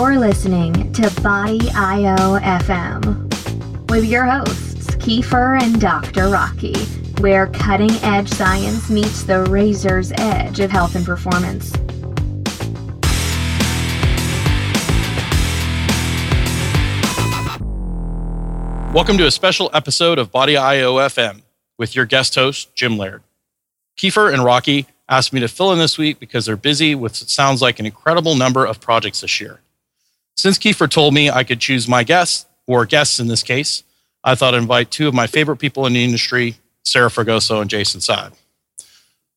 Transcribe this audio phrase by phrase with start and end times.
[0.00, 6.28] You're listening to Body IO FM with your hosts, Kiefer and Dr.
[6.30, 6.74] Rocky,
[7.20, 11.72] where cutting edge science meets the razor's edge of health and performance.
[18.94, 21.42] Welcome to a special episode of Body IO FM
[21.76, 23.22] with your guest host, Jim Laird.
[23.98, 27.60] Kiefer and Rocky asked me to fill in this week because they're busy with sounds
[27.60, 29.60] like an incredible number of projects this year.
[30.40, 33.82] Since Kiefer told me I could choose my guests, or guests in this case,
[34.24, 37.68] I thought I'd invite two of my favorite people in the industry, Sarah Fragoso and
[37.68, 38.32] Jason Seib.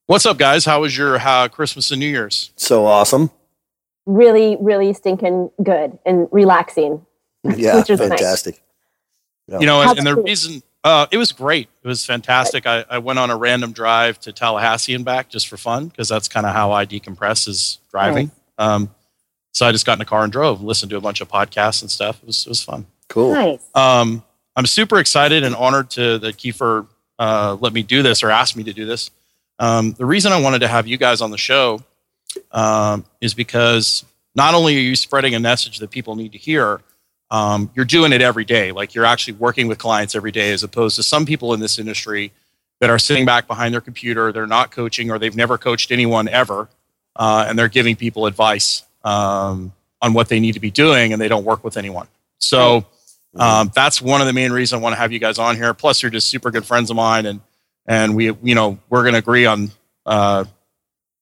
[0.05, 0.63] What's up, guys?
[0.63, 2.51] How was your uh, Christmas and New Year's?
[2.55, 3.31] So awesome.
[4.05, 7.05] Really, really stinking good and relaxing.
[7.43, 8.07] Yeah, Which is nice.
[8.07, 8.63] fantastic.
[9.49, 9.59] Yeah.
[9.59, 11.67] You know, and, and the reason uh, it was great.
[11.83, 12.65] It was fantastic.
[12.65, 16.07] I, I went on a random drive to Tallahassee and back just for fun because
[16.07, 18.31] that's kind of how I decompress is driving.
[18.57, 18.89] Um,
[19.53, 21.81] so I just got in the car and drove, listened to a bunch of podcasts
[21.81, 22.19] and stuff.
[22.21, 22.85] It was it was fun.
[23.07, 23.33] Cool.
[23.33, 23.69] Nice.
[23.73, 24.23] Um,
[24.55, 26.87] I'm super excited and honored to that Kiefer
[27.19, 29.11] uh, let me do this or asked me to do this.
[29.59, 31.81] Um, the reason I wanted to have you guys on the show
[32.51, 34.03] um, is because
[34.35, 36.81] not only are you spreading a message that people need to hear,
[37.29, 38.71] um, you're doing it every day.
[38.71, 41.79] Like you're actually working with clients every day, as opposed to some people in this
[41.79, 42.31] industry
[42.79, 44.31] that are sitting back behind their computer.
[44.31, 46.69] They're not coaching or they've never coached anyone ever,
[47.15, 51.21] uh, and they're giving people advice um, on what they need to be doing, and
[51.21, 52.07] they don't work with anyone.
[52.39, 52.85] So
[53.35, 55.73] um, that's one of the main reasons I want to have you guys on here.
[55.73, 57.41] Plus, you're just super good friends of mine, and
[57.85, 59.71] and we, you know, we're going to agree on
[60.05, 60.45] uh,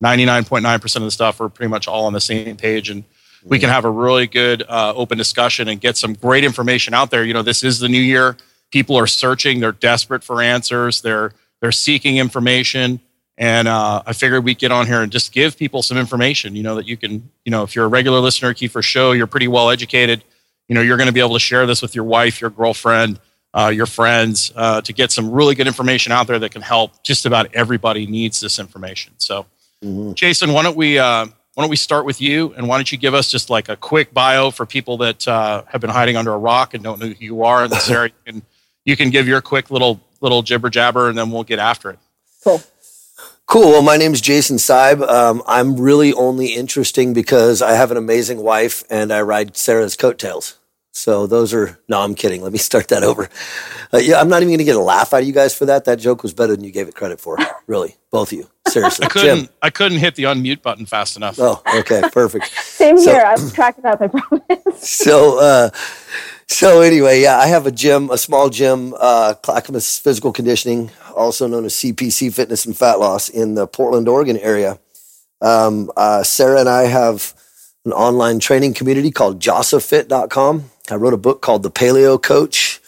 [0.04, 1.40] 99.9% of the stuff.
[1.40, 3.04] We're pretty much all on the same page, and
[3.44, 7.10] we can have a really good uh, open discussion and get some great information out
[7.12, 7.24] there.
[7.24, 8.38] You know, this is the new year.
[8.72, 9.60] People are searching.
[9.60, 11.02] They're desperate for answers.
[11.02, 13.00] They're they're seeking information.
[13.38, 16.56] And uh, I figured we'd get on here and just give people some information.
[16.56, 17.30] You know that you can.
[17.46, 20.24] You know, if you're a regular listener, Kiefer Show, you're pretty well educated.
[20.68, 23.20] You know, you're going to be able to share this with your wife, your girlfriend,
[23.54, 27.02] uh, your friends, uh, to get some really good information out there that can help.
[27.04, 29.14] Just about everybody needs this information.
[29.18, 29.46] So,
[29.84, 30.14] Mhm.
[30.14, 32.98] Jason, why don't we uh, why don't we start with you, and why don't you
[32.98, 36.32] give us just like a quick bio for people that uh, have been hiding under
[36.34, 38.12] a rock and don't know who you are, in this area?
[38.28, 38.42] And
[38.86, 42.00] you can give your quick little little jibber jabber, and then we'll get after it.
[42.44, 42.62] Cool.
[43.52, 43.72] Cool.
[43.72, 45.06] Well, my name is Jason Seib.
[45.06, 49.98] Um, I'm really only interesting because I have an amazing wife and I ride Sarah's
[49.98, 50.58] coattails.
[50.94, 52.42] So those are no, I'm kidding.
[52.44, 53.28] Let me start that over.
[53.94, 55.66] Uh, yeah, I'm not even going to get a laugh out of you guys for
[55.66, 55.84] that.
[55.84, 57.38] That joke was better than you gave it credit for.
[57.68, 58.48] Really, both of you.
[58.70, 59.50] Seriously, I couldn't Jim.
[59.62, 61.36] I couldn't hit the unmute button fast enough.
[61.38, 62.46] Oh, okay, perfect.
[62.64, 63.24] Same So- here.
[63.26, 64.90] I've tracked it up, I promise.
[64.90, 65.70] so uh
[66.48, 71.48] so anyway yeah i have a gym a small gym uh clackamas physical conditioning also
[71.48, 74.80] known as cpc fitness and fat loss in the portland oregon area
[75.42, 77.34] um, uh, sarah and i have
[77.86, 82.82] an online training community called jossafit.com i wrote a book called the paleo coach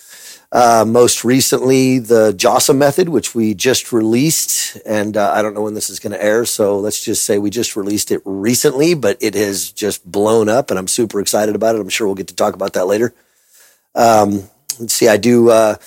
[0.53, 5.63] uh, most recently the JASA method, which we just released, and uh, I don't know
[5.63, 8.93] when this is going to air, so let's just say we just released it recently,
[8.93, 11.81] but it has just blown up, and I'm super excited about it.
[11.81, 13.15] I'm sure we'll get to talk about that later.
[13.95, 14.43] Um,
[14.79, 15.49] let's see, I do.
[15.49, 15.77] Uh,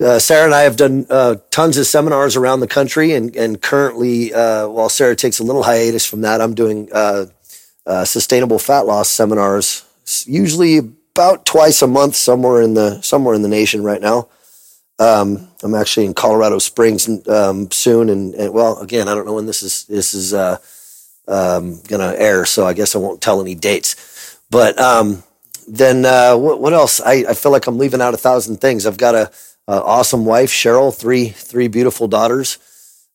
[0.00, 3.60] uh, Sarah and I have done uh, tons of seminars around the country, and and
[3.60, 7.26] currently, uh, while Sarah takes a little hiatus from that, I'm doing uh,
[7.86, 9.84] uh, sustainable fat loss seminars,
[10.26, 14.28] usually about twice a month, somewhere in the somewhere in the nation right now.
[14.98, 19.34] Um, I'm actually in Colorado Springs um, soon, and, and well, again, I don't know
[19.34, 20.58] when this is this is uh,
[21.28, 24.40] um, gonna air, so I guess I won't tell any dates.
[24.50, 25.22] But um,
[25.68, 26.02] then
[26.40, 27.00] what, what else?
[27.00, 28.86] I, I feel like I'm leaving out a thousand things.
[28.86, 29.30] I've got a,
[29.66, 32.58] a awesome wife, Cheryl, three three beautiful daughters,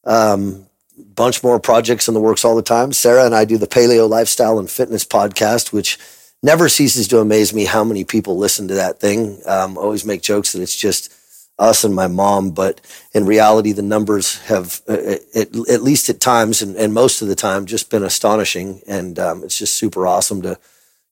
[0.03, 0.65] um,
[0.97, 2.91] bunch more projects in the works all the time.
[2.93, 5.97] Sarah and I do the Paleo Lifestyle and Fitness podcast, which
[6.41, 9.41] never ceases to amaze me how many people listen to that thing.
[9.45, 11.13] Um, always make jokes that it's just
[11.59, 12.79] us and my mom, but
[13.13, 17.27] in reality, the numbers have, uh, at, at least at times and, and most of
[17.27, 18.81] the time, just been astonishing.
[18.87, 20.57] And um, it's just super awesome to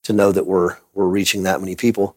[0.03, 2.15] to know that we're we're reaching that many people.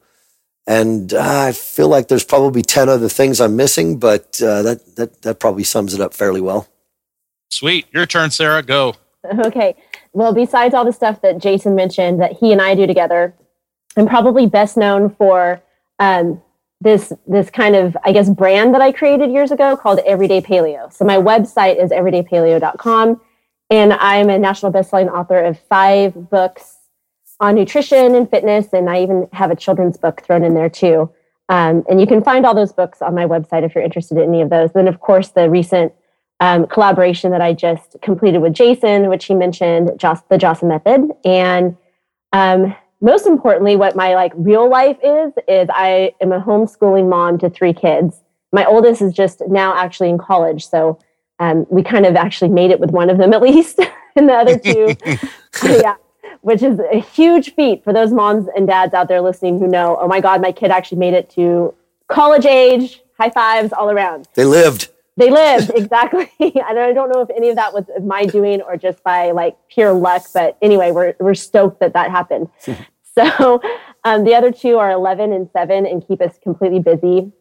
[0.70, 4.94] And uh, I feel like there's probably ten other things I'm missing, but uh, that
[4.94, 6.68] that that probably sums it up fairly well.
[7.50, 8.62] Sweet, your turn, Sarah.
[8.62, 8.94] Go.
[9.44, 9.76] Okay.
[10.14, 13.34] Well, besides all the stuff that Jason mentioned that he and I do together,
[13.94, 15.60] I'm probably best known for
[15.98, 16.40] um,
[16.80, 20.90] this this kind of I guess brand that I created years ago called Everyday Paleo.
[20.90, 23.20] So my website is everydaypaleo.com,
[23.68, 26.76] and I'm a national bestselling author of five books
[27.40, 31.10] on nutrition and fitness, and I even have a children's book thrown in there too.
[31.48, 34.28] Um, and you can find all those books on my website if you're interested in
[34.28, 34.72] any of those.
[34.72, 35.92] Then, of course, the recent
[36.38, 41.10] um, collaboration that I just completed with Jason, which he mentioned, Joss, the Jossa method.
[41.24, 41.76] And
[42.32, 47.38] um, most importantly, what my like real life is is I am a homeschooling mom
[47.38, 48.22] to three kids.
[48.52, 50.98] My oldest is just now actually in college, so
[51.38, 53.78] um, we kind of actually made it with one of them at least,
[54.16, 54.94] and the other two,
[55.64, 55.94] yeah,
[56.42, 59.98] which is a huge feat for those moms and dads out there listening who know,
[60.00, 61.74] oh my God, my kid actually made it to
[62.08, 63.02] college age.
[63.18, 64.28] High fives all around.
[64.34, 64.88] They lived.
[65.16, 66.30] They lived exactly.
[66.40, 69.56] and I don't know if any of that was my doing or just by like
[69.68, 70.24] pure luck.
[70.32, 72.48] But anyway, we're we're stoked that that happened.
[73.14, 73.60] so
[74.04, 77.32] um, the other two are 11 and seven and keep us completely busy.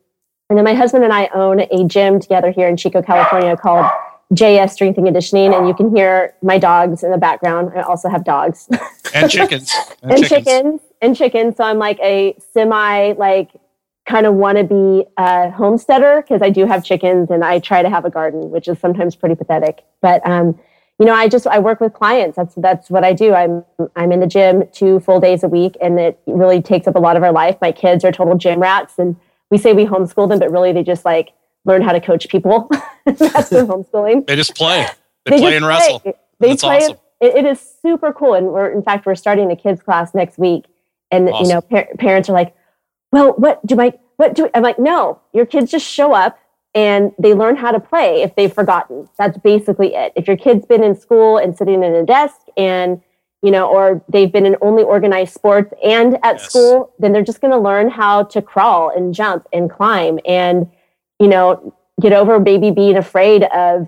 [0.50, 3.90] And then my husband and I own a gym together here in Chico, California called
[4.34, 7.72] JS Strength and Conditioning, and you can hear my dogs in the background.
[7.76, 8.70] I also have dogs
[9.14, 9.74] and chickens
[10.04, 10.46] and, and chickens.
[10.46, 11.58] chickens and chickens.
[11.58, 13.52] So I'm like a semi like
[14.06, 17.82] kind of want to be a homesteader because I do have chickens and I try
[17.82, 19.84] to have a garden, which is sometimes pretty pathetic.
[20.02, 20.60] But um,
[21.00, 22.36] you know, I just I work with clients.
[22.36, 23.34] That's that's what I do.
[23.34, 23.64] I'm
[23.96, 27.00] I'm in the gym two full days a week, and it really takes up a
[27.00, 27.58] lot of our life.
[27.62, 29.16] My kids are total gym rats, and
[29.50, 31.32] we say we homeschool them, but really they just like
[31.66, 32.70] learn how to coach people.
[33.06, 34.28] that's their homeschooling.
[34.28, 34.88] They just play.
[35.26, 36.00] They, they play and wrestle.
[36.00, 36.14] Play.
[36.40, 36.78] They that's play.
[36.78, 36.98] Awesome.
[37.22, 40.38] It, it is super cool, and we're in fact we're starting a kids class next
[40.38, 40.66] week,
[41.12, 41.46] and awesome.
[41.46, 42.56] you know par- parents are like,
[43.12, 46.40] well, what do my, what do, I'm like, no, your kids just show up
[46.76, 49.10] and they learn how to play if they've forgotten.
[49.18, 50.14] That's basically it.
[50.16, 53.02] If your kid's been in school and sitting in a desk and,
[53.42, 56.50] you know, or they've been in only organized sports and at yes.
[56.50, 60.70] school, then they're just going to learn how to crawl and jump and climb and,
[61.20, 63.88] you know, get over baby being afraid of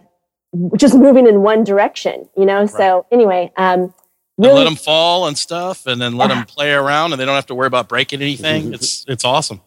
[0.75, 2.62] just moving in one direction, you know?
[2.62, 2.69] Right.
[2.69, 3.94] So anyway, um,
[4.38, 7.36] really, let them fall and stuff, and then let them play around, and they don't
[7.36, 8.74] have to worry about breaking anything.
[8.74, 9.62] It's it's awesome.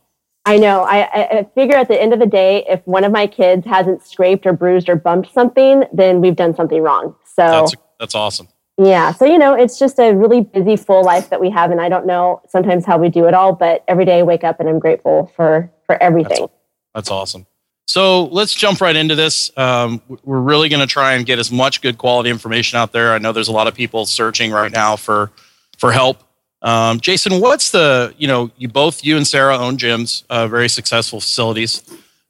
[0.47, 0.83] I know.
[0.83, 4.07] I, I figure at the end of the day, if one of my kids hasn't
[4.07, 7.15] scraped or bruised or bumped something, then we've done something wrong.
[7.25, 8.49] So that's that's awesome.
[8.77, 9.13] Yeah.
[9.13, 11.89] So you know, it's just a really busy, full life that we have, and I
[11.89, 14.69] don't know sometimes how we do it all, but every day I wake up and
[14.69, 16.41] I'm grateful for for everything.
[16.41, 16.53] That's,
[16.95, 17.47] that's awesome.
[17.87, 19.51] So let's jump right into this.
[19.57, 23.13] Um, we're really going to try and get as much good quality information out there.
[23.13, 25.31] I know there's a lot of people searching right now for
[25.79, 26.23] for help.
[26.63, 30.69] Um, Jason, what's the you know you both you and Sarah own gyms, uh, very
[30.69, 31.83] successful facilities.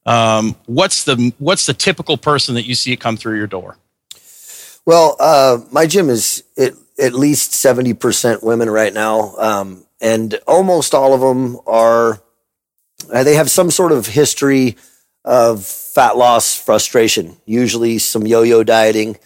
[0.06, 3.78] Um, what's the what's the typical person that you see come through your door?
[4.84, 10.34] Well, uh, my gym is at, at least seventy percent women right now, um, and
[10.48, 12.20] almost all of them are.
[13.12, 14.76] Uh, they have some sort of history
[15.24, 19.16] of fat loss frustration, usually some yo-yo dieting.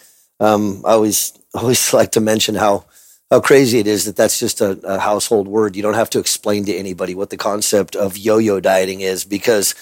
[0.40, 2.84] Um, I always always like to mention how
[3.30, 5.76] how crazy it is that that's just a, a, household word.
[5.76, 9.74] You don't have to explain to anybody what the concept of yo-yo dieting is because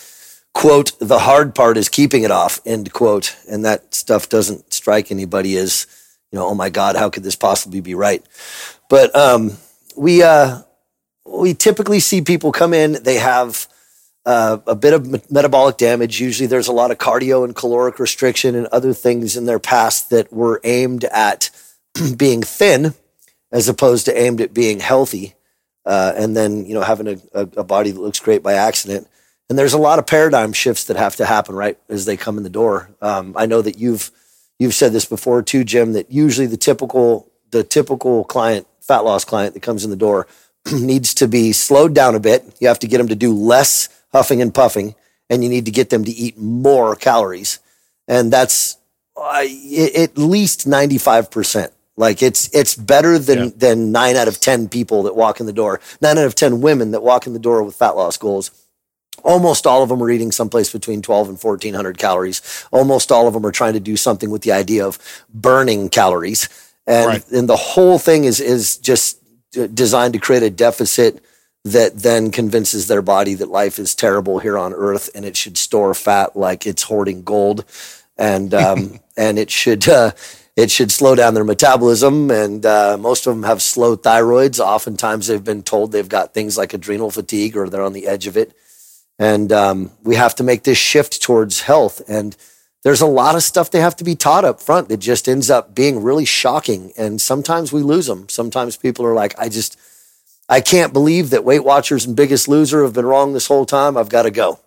[0.52, 5.10] quote the hard part is keeping it off end quote and that stuff doesn't strike
[5.10, 5.86] anybody as
[6.32, 8.24] you know oh my god how could this possibly be right
[8.88, 9.50] but um,
[9.98, 10.62] we uh,
[11.26, 13.68] we typically see people come in they have
[14.26, 16.20] uh, a bit of metabolic damage.
[16.20, 20.10] Usually, there's a lot of cardio and caloric restriction and other things in their past
[20.10, 21.50] that were aimed at
[22.16, 22.94] being thin,
[23.52, 25.34] as opposed to aimed at being healthy,
[25.86, 29.06] uh, and then you know having a, a, a, body that looks great by accident.
[29.48, 32.36] And there's a lot of paradigm shifts that have to happen right as they come
[32.36, 32.90] in the door.
[33.00, 34.10] Um, I know that you've
[34.58, 35.92] you've said this before too, Jim.
[35.92, 40.26] That usually the typical the typical client, fat loss client that comes in the door,
[40.72, 42.56] needs to be slowed down a bit.
[42.58, 44.94] You have to get them to do less huffing and puffing,
[45.28, 47.58] and you need to get them to eat more calories.
[48.08, 48.78] And that's
[49.16, 49.44] uh,
[49.94, 51.70] at least 95%.
[51.98, 53.50] Like it's it's better than yeah.
[53.56, 55.80] than nine out of ten people that walk in the door.
[56.02, 58.50] Nine out of ten women that walk in the door with fat loss goals.
[59.24, 62.42] Almost all of them are eating someplace between twelve and fourteen hundred calories.
[62.70, 64.98] Almost all of them are trying to do something with the idea of
[65.32, 66.50] burning calories,
[66.86, 67.30] and right.
[67.30, 69.18] and the whole thing is is just
[69.72, 71.24] designed to create a deficit
[71.66, 75.58] that then convinces their body that life is terrible here on earth and it should
[75.58, 77.64] store fat like it's hoarding gold.
[78.16, 80.12] And um, and it should uh,
[80.54, 82.30] it should slow down their metabolism.
[82.30, 84.60] And uh, most of them have slow thyroids.
[84.60, 88.28] Oftentimes they've been told they've got things like adrenal fatigue or they're on the edge
[88.28, 88.56] of it.
[89.18, 92.00] And um, we have to make this shift towards health.
[92.06, 92.36] And
[92.84, 95.50] there's a lot of stuff they have to be taught up front that just ends
[95.50, 96.92] up being really shocking.
[96.96, 98.28] And sometimes we lose them.
[98.28, 99.76] Sometimes people are like i just
[100.48, 103.96] I can't believe that Weight Watchers and Biggest Loser have been wrong this whole time.
[103.96, 104.60] I've got to go.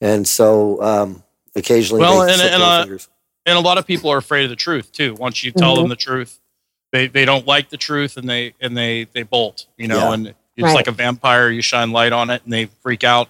[0.00, 1.22] And so um,
[1.54, 2.98] occasionally, well, and, and, uh,
[3.46, 5.14] and, a lot of people are afraid of the truth too.
[5.14, 5.82] Once you tell mm-hmm.
[5.82, 6.40] them the truth,
[6.92, 9.66] they, they don't like the truth and they and they they bolt.
[9.76, 10.12] You know, yeah.
[10.14, 10.74] and it's right.
[10.74, 11.48] like a vampire.
[11.48, 13.28] You shine light on it and they freak out.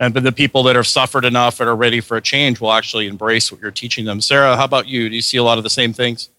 [0.00, 2.72] And but the people that have suffered enough and are ready for a change will
[2.72, 4.20] actually embrace what you're teaching them.
[4.20, 5.08] Sarah, how about you?
[5.08, 6.30] Do you see a lot of the same things?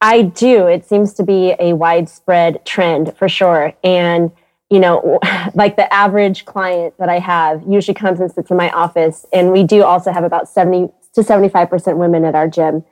[0.00, 0.66] I do.
[0.66, 3.74] It seems to be a widespread trend for sure.
[3.82, 4.30] And
[4.70, 5.18] you know,
[5.54, 9.52] like the average client that I have usually comes and sits in my office, and
[9.52, 12.84] we do also have about 70 to 75% women at our gym.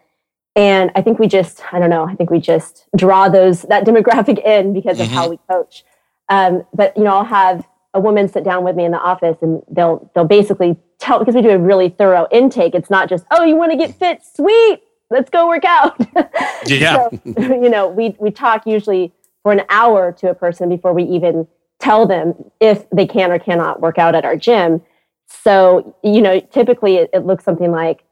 [0.55, 3.85] And I think we just, I don't know, I think we just draw those that
[3.87, 5.15] demographic in because of mm-hmm.
[5.15, 5.85] how we coach.
[6.29, 9.37] Um, but you know, I'll have a woman sit down with me in the office
[9.43, 12.75] and they'll they'll basically tell because we do a really thorough intake.
[12.75, 16.01] It's not just, oh, you want to get fit, sweet, let's go work out.
[16.67, 17.09] Yeah.
[17.11, 19.13] so, you know, we we talk usually
[19.45, 21.47] for an hour to a person before we even
[21.79, 24.83] tell them if they can or cannot work out at our gym.
[25.29, 28.03] So, you know, typically it, it looks something like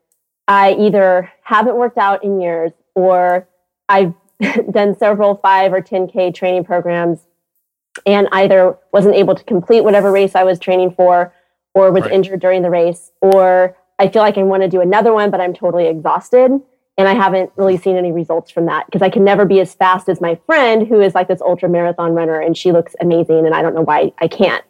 [0.47, 3.49] I either haven't worked out in years or
[3.89, 4.15] I've
[4.71, 7.27] done several five or 10K training programs
[8.07, 11.33] and either wasn't able to complete whatever race I was training for
[11.75, 12.13] or was right.
[12.13, 15.41] injured during the race, or I feel like I want to do another one, but
[15.41, 16.61] I'm totally exhausted.
[16.97, 19.75] And I haven't really seen any results from that because I can never be as
[19.75, 23.47] fast as my friend who is like this ultra marathon runner and she looks amazing
[23.47, 24.65] and I don't know why I can't.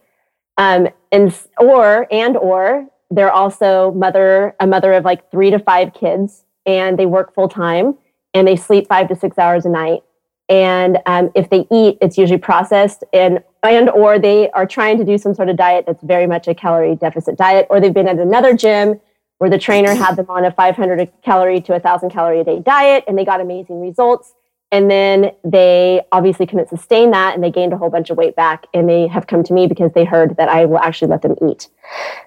[0.56, 5.92] Um, and or and or they're also mother a mother of like three to five
[5.92, 7.96] kids and they work full time
[8.32, 10.02] and they sleep five to six hours a night
[10.48, 15.04] and um, if they eat it's usually processed and and or they are trying to
[15.04, 18.08] do some sort of diet that's very much a calorie deficit diet or they've been
[18.08, 19.00] at another gym
[19.38, 23.04] where the trainer had them on a 500 calorie to 1000 calorie a day diet
[23.06, 24.34] and they got amazing results.
[24.72, 28.34] And then they obviously couldn't sustain that and they gained a whole bunch of weight
[28.34, 31.22] back and they have come to me because they heard that i will actually let
[31.22, 31.68] them eat.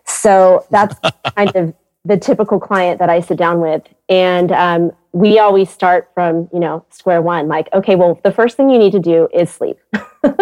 [0.05, 0.95] So that's
[1.35, 1.73] kind of
[2.05, 3.83] the typical client that i sit down with.
[4.07, 8.55] And um, we always start from you know square one like okay well the first
[8.55, 9.77] thing you need to do is sleep.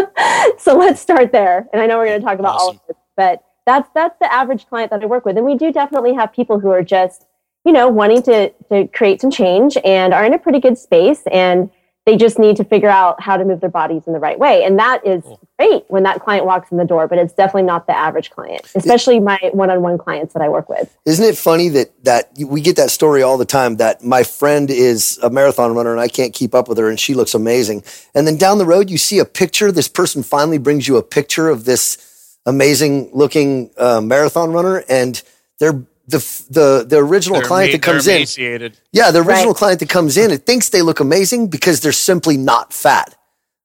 [0.58, 1.68] So let's start there.
[1.74, 2.68] And i know we're going to talk about awesome.
[2.68, 5.56] all of this but that's that's the average client that i work with and we
[5.56, 7.26] do definitely have people who are just
[7.64, 11.24] you know wanting to to create some change and are in a pretty good space
[11.32, 11.70] and
[12.06, 14.64] they just need to figure out how to move their bodies in the right way.
[14.64, 15.40] And that is cool.
[15.58, 18.62] great when that client walks in the door, but it's definitely not the average client,
[18.76, 20.96] especially my one-on-one clients that I work with.
[21.06, 24.70] Isn't it funny that that we get that story all the time that my friend
[24.70, 27.84] is a marathon runner and I can't keep up with her and she looks amazing.
[28.14, 31.04] And then down the road you see a picture, this person finally brings you a
[31.04, 31.98] picture of this
[32.46, 35.22] amazing looking uh, marathon runner and
[35.60, 39.56] they're the the the original they're client made, that comes in, yeah, the original right.
[39.56, 43.16] client that comes in, it thinks they look amazing because they're simply not fat.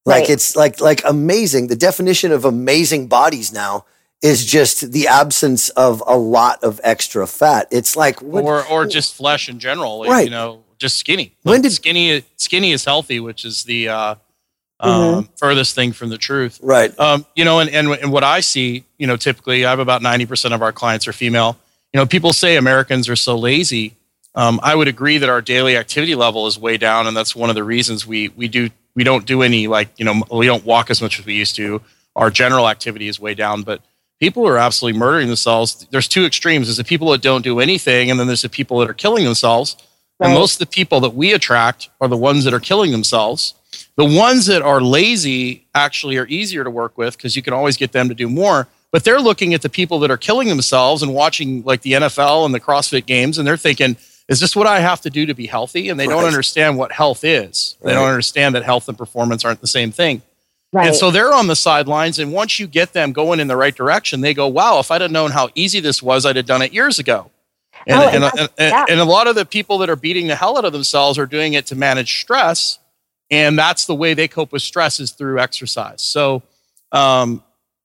[0.07, 0.31] Like right.
[0.31, 1.67] it's like like amazing.
[1.67, 3.85] The definition of amazing bodies now
[4.23, 7.69] is just the absence of a lot of extra fat.
[7.71, 9.99] It's like what, or or just flesh in general.
[9.99, 10.25] Like, right.
[10.25, 11.37] You know, just skinny.
[11.45, 14.15] Like when did skinny skinny is healthy, which is the uh,
[14.81, 15.35] um, mm-hmm.
[15.37, 16.59] furthest thing from the truth.
[16.63, 16.99] Right.
[16.99, 20.03] Um, you know, and, and and what I see, you know, typically I have about
[20.03, 21.59] ninety percent of our clients are female
[21.93, 23.97] you know, people say Americans are so lazy.
[24.35, 27.51] Um, I would agree that our daily activity level is way down, and that's one
[27.51, 30.65] of the reasons we we do we don't do any like you know we don't
[30.65, 31.83] walk as much as we used to.
[32.15, 33.83] Our general activity is way down, but
[34.21, 35.87] people are absolutely murdering themselves.
[35.91, 38.79] There's two extremes: there's the people that don't do anything, and then there's the people
[38.79, 39.77] that are killing themselves.
[40.21, 40.29] Right.
[40.29, 43.55] And most of the people that we attract are the ones that are killing themselves.
[44.09, 47.77] The ones that are lazy actually are easier to work with because you can always
[47.77, 51.03] get them to do more but they're looking at the people that are killing themselves
[51.03, 53.97] and watching like the NFL and the CrossFit games, and they're thinking,
[54.29, 55.89] is this what I have to do to be healthy?
[55.89, 56.15] And they right.
[56.15, 57.77] don't understand what health is.
[57.81, 57.91] Right.
[57.91, 60.23] They don't understand that health and performance aren't the same thing.
[60.73, 60.89] Right.
[60.89, 62.19] And so they're on the sidelines.
[62.19, 65.01] And once you get them going in the right direction, they go, wow, if I'd
[65.01, 67.31] have known how easy this was, I'd have done it years ago.
[67.87, 70.37] And, oh, and, and, and, and, a lot of the people that are beating the
[70.37, 72.79] hell out of themselves are doing it to manage stress.
[73.31, 76.03] And that's the way they cope with stress is through exercise.
[76.03, 76.43] So
[76.93, 77.43] um,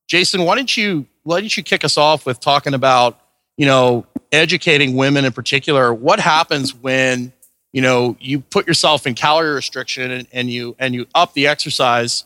[0.08, 3.20] Jason, why don't you why don't you kick us off with talking about
[3.58, 5.94] you know educating women in particular?
[5.94, 7.34] What happens when
[7.74, 11.48] you know you put yourself in calorie restriction and, and you and you up the
[11.48, 12.26] exercise?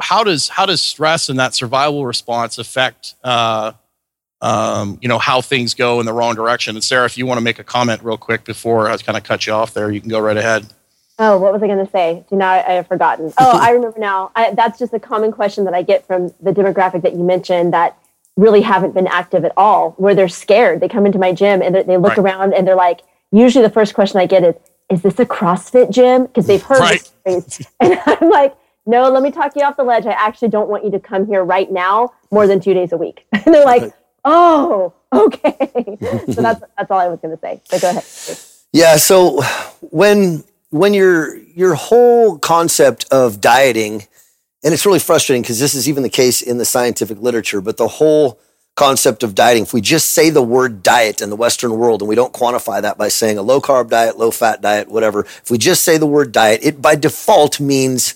[0.00, 3.72] How does how does stress and that survival response affect uh,
[4.42, 6.76] um, you know how things go in the wrong direction?
[6.76, 9.24] And Sarah, if you want to make a comment real quick before I kind of
[9.24, 10.66] cut you off there, you can go right ahead.
[11.24, 12.24] Oh, what was I going to say?
[12.28, 13.32] Do now I, I have forgotten.
[13.38, 14.32] Oh, I remember now.
[14.34, 17.72] I, that's just a common question that I get from the demographic that you mentioned
[17.72, 17.96] that
[18.36, 20.80] really haven't been active at all, where they're scared.
[20.80, 22.18] They come into my gym and they look right.
[22.18, 24.56] around and they're like, usually the first question I get is,
[24.90, 26.26] is this a CrossFit gym?
[26.26, 27.12] Because they've heard right.
[27.24, 30.06] this And I'm like, no, let me talk you off the ledge.
[30.06, 32.96] I actually don't want you to come here right now more than two days a
[32.96, 33.26] week.
[33.32, 33.92] And they're like,
[34.24, 35.98] oh, okay.
[36.32, 37.60] so that's, that's all I was going to say.
[37.66, 38.04] So go ahead.
[38.72, 38.96] Yeah.
[38.96, 39.40] So
[39.90, 44.06] when when your your whole concept of dieting,
[44.64, 47.76] and it's really frustrating because this is even the case in the scientific literature, but
[47.76, 48.40] the whole
[48.74, 52.08] concept of dieting, if we just say the word diet in the Western world and
[52.08, 55.50] we don't quantify that by saying a low carb diet, low fat diet, whatever, if
[55.50, 58.14] we just say the word diet, it by default means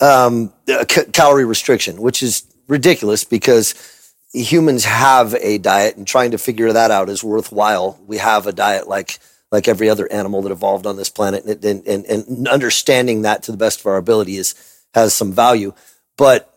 [0.00, 3.76] um, c- calorie restriction, which is ridiculous because
[4.32, 8.00] humans have a diet and trying to figure that out is worthwhile.
[8.04, 9.20] We have a diet like
[9.54, 13.44] like every other animal that evolved on this planet and, and, and, and understanding that
[13.44, 14.56] to the best of our ability is
[14.94, 15.72] has some value.
[16.16, 16.52] But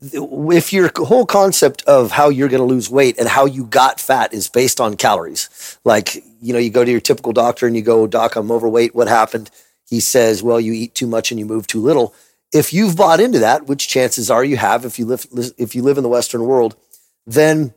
[0.00, 3.98] if your whole concept of how you're going to lose weight and how you got
[3.98, 7.74] fat is based on calories, like, you know, you go to your typical doctor and
[7.74, 8.94] you go, Doc, I'm overweight.
[8.94, 9.50] What happened?
[9.88, 12.14] He says, Well, you eat too much and you move too little.
[12.52, 15.26] If you've bought into that, which chances are you have if you live,
[15.58, 16.76] if you live in the Western world,
[17.26, 17.74] then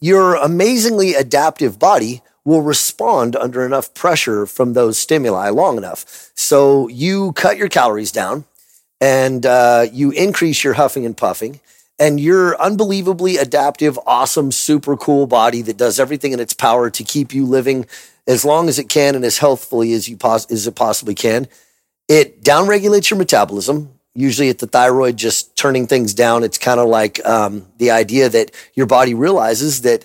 [0.00, 6.32] your amazingly adaptive body will respond under enough pressure from those stimuli long enough.
[6.34, 8.44] So you cut your calories down
[9.00, 11.60] and uh, you increase your huffing and puffing
[11.96, 17.04] and your unbelievably adaptive, awesome, super cool body that does everything in its power to
[17.04, 17.86] keep you living
[18.26, 21.46] as long as it can and as healthfully as you pos- as it possibly can.
[22.08, 26.42] It downregulates your metabolism, usually at the thyroid, just turning things down.
[26.42, 30.04] It's kind of like um, the idea that your body realizes that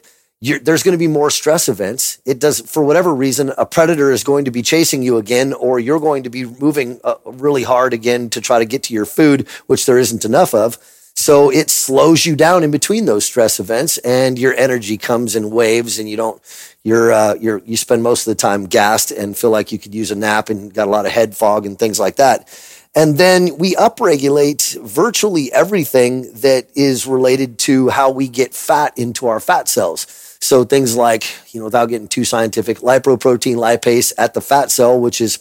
[0.54, 2.20] there's going to be more stress events.
[2.26, 5.80] It does, for whatever reason, a predator is going to be chasing you again, or
[5.80, 9.06] you're going to be moving uh, really hard again to try to get to your
[9.06, 10.78] food, which there isn't enough of.
[11.18, 15.50] So it slows you down in between those stress events, and your energy comes in
[15.50, 16.42] waves, and you don't.
[16.84, 19.96] You're uh, you're you spend most of the time gassed and feel like you could
[19.96, 22.50] use a nap, and got a lot of head fog and things like that.
[22.94, 29.28] And then we upregulate virtually everything that is related to how we get fat into
[29.28, 30.25] our fat cells.
[30.46, 35.00] So things like, you know, without getting too scientific, lipoprotein lipase at the fat cell,
[35.00, 35.40] which is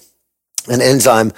[0.66, 1.30] an enzyme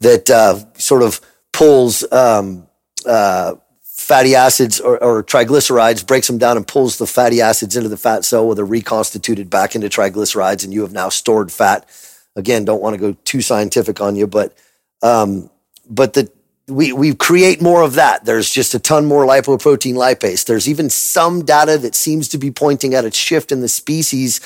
[0.00, 1.20] that uh, sort of
[1.52, 2.66] pulls um,
[3.06, 7.88] uh, fatty acids or, or, triglycerides, breaks them down and pulls the fatty acids into
[7.88, 11.88] the fat cell where they're reconstituted back into triglycerides, and you have now stored fat.
[12.34, 14.56] Again, don't want to go too scientific on you, but
[15.00, 15.48] um,
[15.88, 16.28] but the
[16.72, 18.24] we we create more of that.
[18.24, 20.44] There's just a ton more lipoprotein lipase.
[20.44, 24.40] There's even some data that seems to be pointing at a shift in the species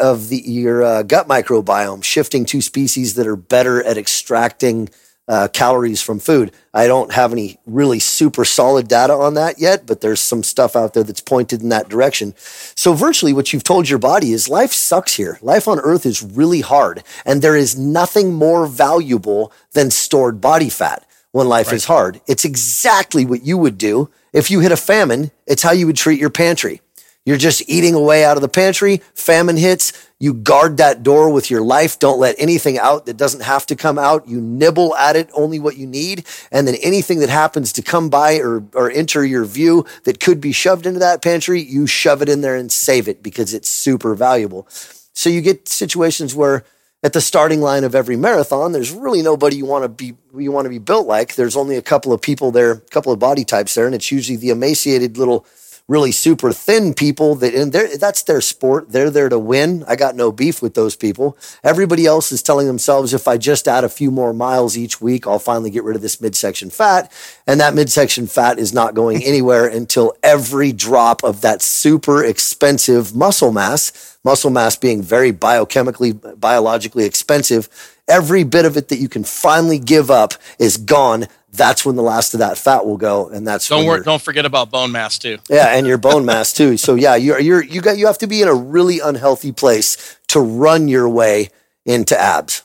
[0.00, 4.88] of the your uh, gut microbiome, shifting to species that are better at extracting
[5.28, 6.52] uh, calories from food.
[6.72, 10.76] I don't have any really super solid data on that yet, but there's some stuff
[10.76, 12.34] out there that's pointed in that direction.
[12.36, 15.38] So, virtually, what you've told your body is life sucks here.
[15.42, 20.70] Life on earth is really hard, and there is nothing more valuable than stored body
[20.70, 21.76] fat when life right.
[21.76, 22.20] is hard.
[22.26, 25.30] It's exactly what you would do if you hit a famine.
[25.46, 26.80] It's how you would treat your pantry.
[27.26, 29.02] You're just eating away out of the pantry.
[29.14, 29.92] Famine hits.
[30.20, 31.98] You guard that door with your life.
[31.98, 34.28] Don't let anything out that doesn't have to come out.
[34.28, 36.24] You nibble at it only what you need.
[36.52, 40.40] And then anything that happens to come by or, or enter your view that could
[40.40, 43.68] be shoved into that pantry, you shove it in there and save it because it's
[43.68, 44.68] super valuable.
[45.12, 46.64] So you get situations where
[47.02, 50.50] at the starting line of every marathon, there's really nobody you want to be you
[50.50, 51.34] want to be built like.
[51.34, 54.10] There's only a couple of people there, a couple of body types there, and it's
[54.10, 55.46] usually the emaciated little
[55.88, 58.90] really super thin people that and that's their sport.
[58.90, 59.84] They're there to win.
[59.86, 61.38] I got no beef with those people.
[61.62, 65.26] Everybody else is telling themselves if I just add a few more miles each week,
[65.26, 67.12] I'll finally get rid of this midsection fat.
[67.46, 73.14] And that midsection fat is not going anywhere until every drop of that super expensive
[73.14, 77.68] muscle mass, muscle mass being very biochemically, biologically expensive,
[78.08, 82.02] every bit of it that you can finally give up is gone that's when the
[82.02, 85.18] last of that fat will go, and that's don't worry, don't forget about bone mass
[85.18, 85.38] too.
[85.48, 86.76] Yeah, and your bone mass too.
[86.76, 90.18] So yeah, you're you're you got you have to be in a really unhealthy place
[90.28, 91.48] to run your way
[91.84, 92.62] into abs.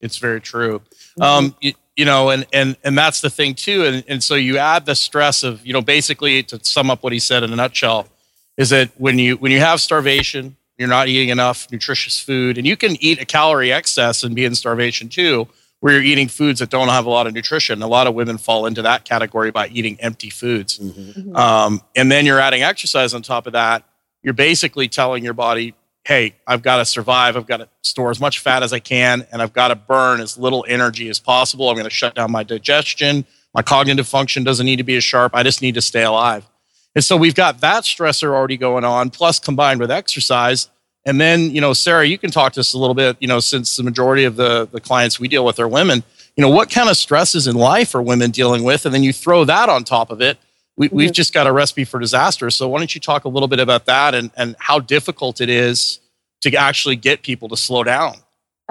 [0.00, 0.80] It's very true.
[0.80, 1.22] Mm-hmm.
[1.22, 3.84] Um, you, you, know, and and and that's the thing too.
[3.84, 7.12] And and so you add the stress of you know basically to sum up what
[7.12, 8.08] he said in a nutshell
[8.56, 12.66] is that when you when you have starvation, you're not eating enough nutritious food, and
[12.66, 15.48] you can eat a calorie excess and be in starvation too
[15.80, 17.82] where you're eating foods that don't have a lot of nutrition.
[17.82, 20.78] A lot of women fall into that category by eating empty foods.
[20.78, 21.00] Mm-hmm.
[21.00, 21.36] mm-hmm.
[21.36, 23.84] Um, and then you're adding exercise on top of that.
[24.22, 27.36] You're basically telling your body, hey, I've got to survive.
[27.36, 30.20] I've got to store as much fat as I can, and I've got to burn
[30.20, 31.68] as little energy as possible.
[31.68, 33.24] I'm going to shut down my digestion.
[33.54, 35.34] My cognitive function doesn't need to be as sharp.
[35.34, 36.46] I just need to stay alive.
[36.96, 40.70] And so we've got that stressor already going on, plus combined with exercise.
[41.04, 43.38] And then, you know, Sarah, you can talk to us a little bit, you know,
[43.38, 46.02] since the majority of the, the clients we deal with are women,
[46.36, 48.86] you know, what kind of stresses in life are women dealing with?
[48.86, 50.38] And then you throw that on top of it.
[50.78, 50.96] We, mm-hmm.
[50.96, 52.50] We've just got a recipe for disaster.
[52.50, 55.50] So why don't you talk a little bit about that and, and how difficult it
[55.50, 56.00] is
[56.40, 58.16] to actually get people to slow down?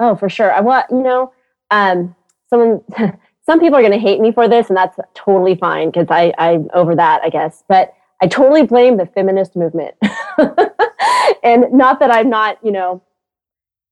[0.00, 0.52] Oh, for sure.
[0.52, 1.32] I want, you know,
[1.70, 2.16] um,
[2.50, 2.82] someone,
[3.46, 6.34] some people are going to hate me for this and that's totally fine because I,
[6.38, 7.62] I'm over that, I guess.
[7.68, 9.94] But I totally blame the feminist movement.
[11.42, 13.02] and not that I'm not, you know,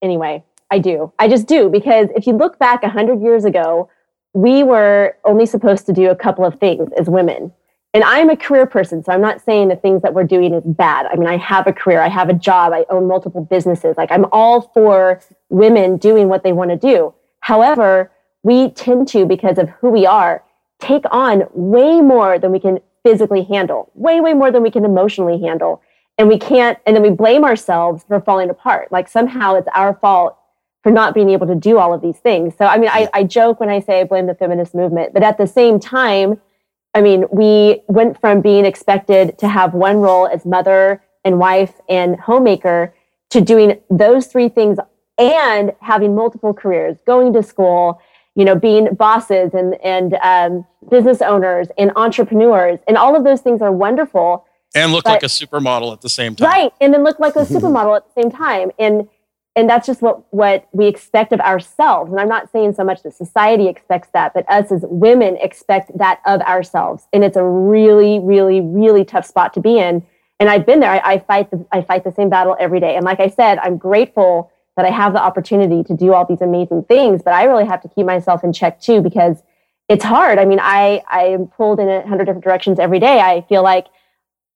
[0.02, 1.12] anyway, I do.
[1.18, 3.90] I just do because if you look back 100 years ago,
[4.32, 7.52] we were only supposed to do a couple of things as women.
[7.92, 10.64] and I'm a career person, so I'm not saying the things that we're doing is
[10.66, 11.06] bad.
[11.06, 13.96] I mean, I have a career, I have a job, I own multiple businesses.
[13.96, 17.14] Like, I'm all for women doing what they want to do.
[17.38, 18.10] However,
[18.42, 20.42] we tend to, because of who we are,
[20.80, 24.84] take on way more than we can physically handle, way, way more than we can
[24.84, 25.82] emotionally handle.
[26.16, 28.90] And we can't, and then we blame ourselves for falling apart.
[28.90, 30.36] Like, somehow it's our fault
[30.82, 32.54] for not being able to do all of these things.
[32.56, 35.22] So, I mean, I, I joke when I say I blame the feminist movement, but
[35.22, 36.40] at the same time,
[36.94, 41.80] I mean, we went from being expected to have one role as mother and wife
[41.88, 42.94] and homemaker
[43.30, 44.78] to doing those three things
[45.18, 48.00] and having multiple careers, going to school,
[48.34, 53.40] you know, being bosses and and um, business owners and entrepreneurs, and all of those
[53.40, 54.46] things are wonderful.
[54.74, 56.72] And look but, like a supermodel at the same time, right?
[56.80, 59.08] And then look like a supermodel at the same time, and
[59.56, 63.02] and that's just what what we expect of ourselves and i'm not saying so much
[63.02, 67.44] that society expects that but us as women expect that of ourselves and it's a
[67.44, 70.04] really really really tough spot to be in
[70.40, 72.96] and i've been there i, I fight the, i fight the same battle every day
[72.96, 76.40] and like i said i'm grateful that i have the opportunity to do all these
[76.40, 79.42] amazing things but i really have to keep myself in check too because
[79.88, 83.20] it's hard i mean i i am pulled in a hundred different directions every day
[83.20, 83.86] i feel like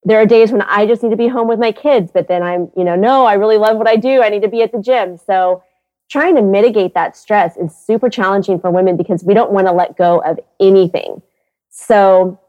[0.04, 2.42] there are days when I just need to be home with my kids, but then
[2.42, 4.22] I'm, you know, no, I really love what I do.
[4.22, 5.18] I need to be at the gym.
[5.18, 5.62] So
[6.10, 9.72] trying to mitigate that stress is super challenging for women because we don't want to
[9.72, 11.20] let go of anything.
[11.68, 12.40] So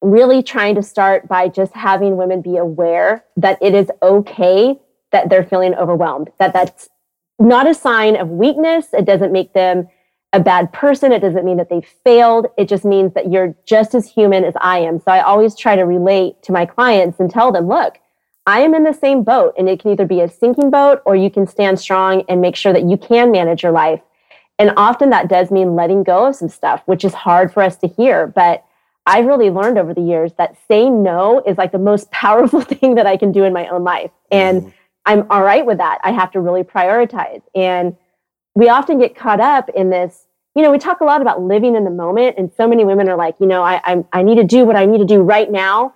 [0.00, 4.78] really trying to start by just having women be aware that it is okay
[5.12, 6.88] that they're feeling overwhelmed, that that's
[7.38, 8.86] not a sign of weakness.
[8.92, 9.88] It doesn't make them
[10.32, 11.12] a bad person.
[11.12, 12.46] It doesn't mean that they failed.
[12.58, 14.98] It just means that you're just as human as I am.
[14.98, 17.98] So I always try to relate to my clients and tell them, look,
[18.46, 21.16] I am in the same boat, and it can either be a sinking boat or
[21.16, 24.02] you can stand strong and make sure that you can manage your life.
[24.58, 27.76] And often that does mean letting go of some stuff, which is hard for us
[27.78, 28.26] to hear.
[28.26, 28.64] But
[29.06, 32.96] I've really learned over the years that saying no is like the most powerful thing
[32.96, 34.10] that I can do in my own life.
[34.30, 34.72] And mm.
[35.06, 35.98] I'm all right with that.
[36.02, 37.42] I have to really prioritize.
[37.54, 37.96] And
[38.54, 41.74] we often get caught up in this you know we talk a lot about living
[41.74, 44.36] in the moment and so many women are like you know I, I, I need
[44.36, 45.94] to do what i need to do right now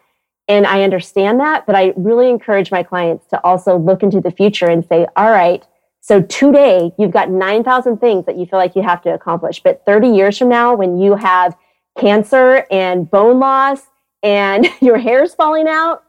[0.48, 4.30] and i understand that but i really encourage my clients to also look into the
[4.30, 5.66] future and say all right
[6.00, 9.84] so today you've got 9000 things that you feel like you have to accomplish but
[9.86, 11.56] 30 years from now when you have
[11.98, 13.82] cancer and bone loss
[14.22, 16.02] and your hair's falling out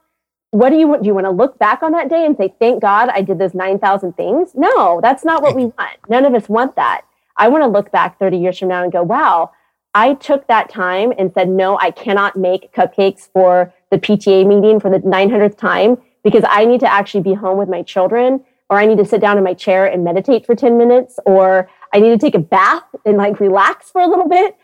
[0.51, 1.03] what do you want?
[1.03, 3.39] Do you want to look back on that day and say, thank God I did
[3.39, 4.51] those 9,000 things?
[4.55, 5.97] No, that's not what we want.
[6.09, 7.01] None of us want that.
[7.37, 9.51] I want to look back 30 years from now and go, wow,
[9.93, 14.79] I took that time and said, no, I cannot make cupcakes for the PTA meeting
[14.79, 18.77] for the 900th time because I need to actually be home with my children, or
[18.77, 21.99] I need to sit down in my chair and meditate for 10 minutes, or I
[21.99, 24.55] need to take a bath and like relax for a little bit.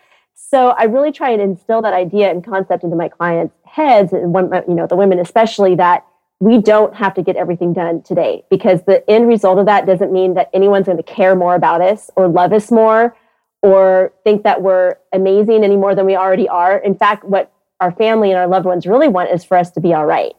[0.47, 4.31] So I really try and instill that idea and concept into my clients' heads, and
[4.31, 6.05] when, you know the women especially, that
[6.39, 10.11] we don't have to get everything done today because the end result of that doesn't
[10.11, 13.15] mean that anyone's going to care more about us or love us more
[13.61, 16.77] or think that we're amazing any more than we already are.
[16.77, 19.79] In fact, what our family and our loved ones really want is for us to
[19.79, 20.33] be all right.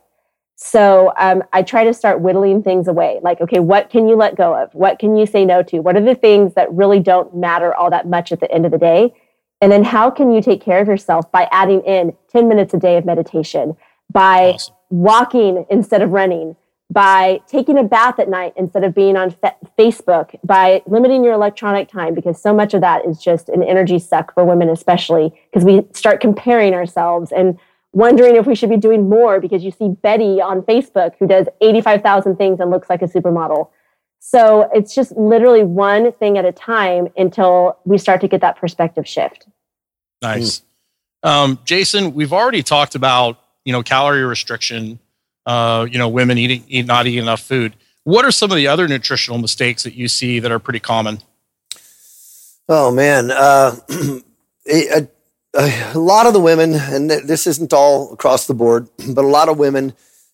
[0.54, 3.18] So um, I try to start whittling things away.
[3.22, 4.72] Like, okay, what can you let go of?
[4.74, 5.80] What can you say no to?
[5.80, 8.70] What are the things that really don't matter all that much at the end of
[8.70, 9.12] the day?
[9.60, 12.78] And then how can you take care of yourself by adding in 10 minutes a
[12.78, 13.76] day of meditation,
[14.12, 14.74] by awesome.
[14.90, 16.56] walking instead of running,
[16.90, 21.32] by taking a bath at night instead of being on fe- Facebook, by limiting your
[21.32, 25.32] electronic time, because so much of that is just an energy suck for women, especially
[25.50, 27.58] because we start comparing ourselves and
[27.92, 31.46] wondering if we should be doing more because you see Betty on Facebook who does
[31.62, 33.70] 85,000 things and looks like a supermodel.
[34.28, 38.56] So it's just literally one thing at a time until we start to get that
[38.56, 39.46] perspective shift.
[40.20, 40.62] Nice.
[41.22, 44.98] Um, Jason, we've already talked about, you know, calorie restriction,
[45.46, 47.76] uh, you know, women eating, eat, not eating enough food.
[48.02, 51.20] What are some of the other nutritional mistakes that you see that are pretty common?
[52.68, 53.76] Oh man, uh,
[54.68, 55.06] a,
[55.54, 59.48] a, lot of the women, and this isn't all across the board, but a lot
[59.48, 59.92] of women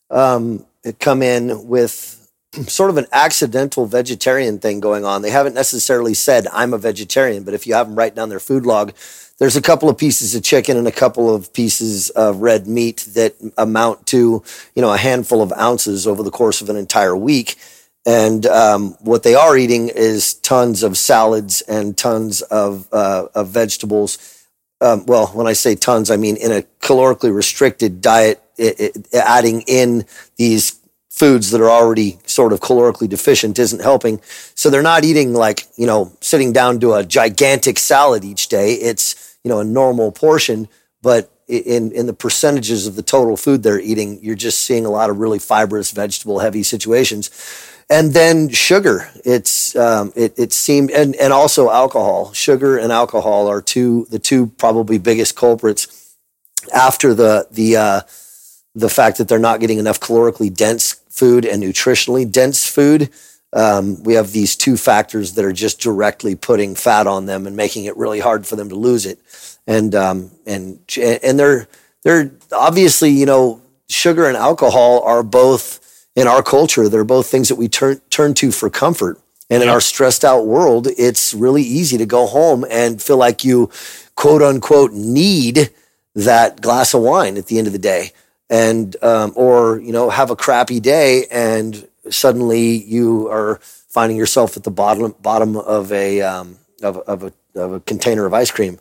[0.08, 0.64] um,
[0.98, 2.21] come in with
[2.66, 5.22] sort of an accidental vegetarian thing going on.
[5.22, 8.40] They haven't necessarily said, I'm a vegetarian, but if you have them write down their
[8.40, 8.92] food log,
[9.38, 13.08] there's a couple of pieces of chicken and a couple of pieces of red meat
[13.14, 14.42] that amount to,
[14.74, 17.56] you know, a handful of ounces over the course of an entire week.
[18.04, 23.48] And um, what they are eating is tons of salads and tons of, uh, of
[23.48, 24.46] vegetables.
[24.80, 29.14] Um, well, when I say tons, I mean in a calorically restricted diet, it, it,
[29.14, 30.04] adding in
[30.36, 30.81] these
[31.12, 34.18] foods that are already sort of calorically deficient isn't helping.
[34.54, 38.72] So they're not eating like, you know, sitting down to a gigantic salad each day.
[38.72, 40.68] It's, you know, a normal portion,
[41.02, 44.90] but in in the percentages of the total food they're eating, you're just seeing a
[44.90, 47.30] lot of really fibrous, vegetable heavy situations.
[47.90, 52.32] And then sugar, it's um, it it seemed, and and also alcohol.
[52.32, 56.16] Sugar and alcohol are two the two probably biggest culprits
[56.72, 58.00] after the the uh,
[58.74, 63.10] the fact that they're not getting enough calorically dense food and nutritionally dense food.
[63.52, 67.54] Um, we have these two factors that are just directly putting fat on them and
[67.54, 69.20] making it really hard for them to lose it.
[69.66, 71.68] And um, and and they're
[72.02, 75.78] they're obviously you know sugar and alcohol are both
[76.16, 79.20] in our culture they're both things that we turn turn to for comfort.
[79.50, 83.44] And in our stressed out world, it's really easy to go home and feel like
[83.44, 83.68] you
[84.14, 85.68] quote unquote need
[86.14, 88.12] that glass of wine at the end of the day
[88.52, 94.56] and um, or you know have a crappy day and suddenly you are finding yourself
[94.56, 98.50] at the bottom bottom of a um, of, of a of a container of ice
[98.50, 98.78] cream.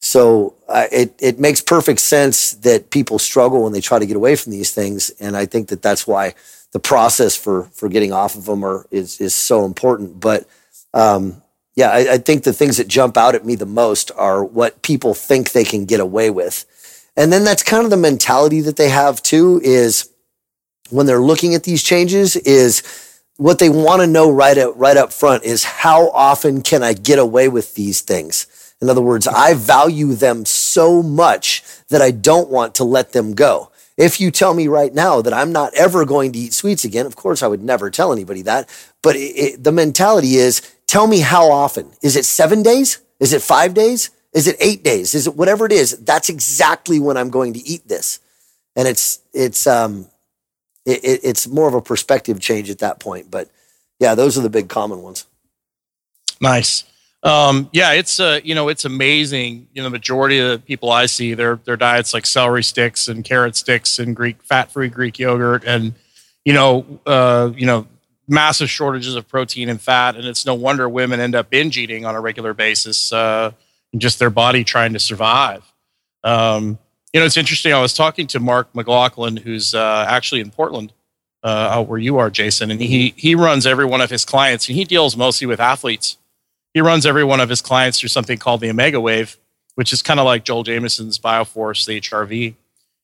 [0.00, 4.16] So uh, it it makes perfect sense that people struggle when they try to get
[4.16, 6.34] away from these things, and I think that that's why
[6.72, 10.18] the process for for getting off of them are is is so important.
[10.18, 10.48] But
[10.94, 11.42] um,
[11.76, 14.80] yeah, I, I think the things that jump out at me the most are what
[14.80, 16.64] people think they can get away with
[17.20, 20.08] and then that's kind of the mentality that they have too is
[20.88, 24.96] when they're looking at these changes is what they want to know right up, right
[24.96, 28.46] up front is how often can I get away with these things?
[28.80, 33.34] In other words, I value them so much that I don't want to let them
[33.34, 33.70] go.
[33.98, 37.04] If you tell me right now that I'm not ever going to eat sweets again,
[37.04, 38.66] of course I would never tell anybody that.
[39.02, 41.90] But it, it, the mentality is tell me how often.
[42.00, 42.98] Is it seven days?
[43.18, 44.08] Is it five days?
[44.32, 45.14] Is it eight days?
[45.14, 45.98] Is it whatever it is?
[45.98, 48.20] That's exactly when I'm going to eat this.
[48.76, 50.06] And it's, it's, um,
[50.86, 53.30] it, it, it's more of a perspective change at that point.
[53.30, 53.50] But
[53.98, 55.26] yeah, those are the big common ones.
[56.40, 56.84] Nice.
[57.22, 59.68] Um, yeah, it's uh, you know, it's amazing.
[59.74, 63.08] You know, the majority of the people I see, their their diets like celery sticks
[63.08, 65.92] and carrot sticks and Greek fat-free Greek yogurt, and
[66.46, 67.86] you know, uh, you know,
[68.26, 72.06] massive shortages of protein and fat, and it's no wonder women end up binge eating
[72.06, 73.12] on a regular basis.
[73.12, 73.52] Uh,
[73.96, 75.64] just their body trying to survive.
[76.22, 76.78] Um,
[77.12, 77.72] you know, it's interesting.
[77.72, 80.92] I was talking to Mark McLaughlin, who's uh, actually in Portland,
[81.42, 84.68] uh, out where you are, Jason, and he he runs every one of his clients,
[84.68, 86.18] and he deals mostly with athletes.
[86.74, 89.36] He runs every one of his clients through something called the Omega Wave,
[89.74, 92.54] which is kind of like Joel Jamieson's Bioforce, the HRV,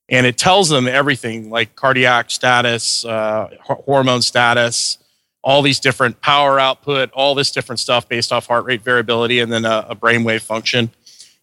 [0.08, 4.98] and it tells them everything like cardiac status, uh, hormone status,
[5.46, 9.52] all these different power output, all this different stuff based off heart rate variability, and
[9.52, 10.90] then a, a brainwave function.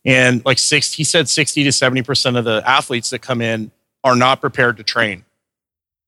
[0.04, 3.72] And like six, he said 60 to 70% of the athletes that come in
[4.04, 5.24] are not prepared to train.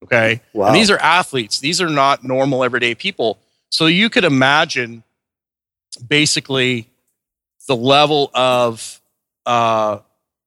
[0.04, 0.42] Okay.
[0.52, 0.68] Wow.
[0.68, 3.40] And these are athletes, these are not normal everyday people.
[3.70, 5.04] So you could imagine
[6.06, 6.90] basically
[7.66, 9.00] the level of
[9.46, 10.00] uh,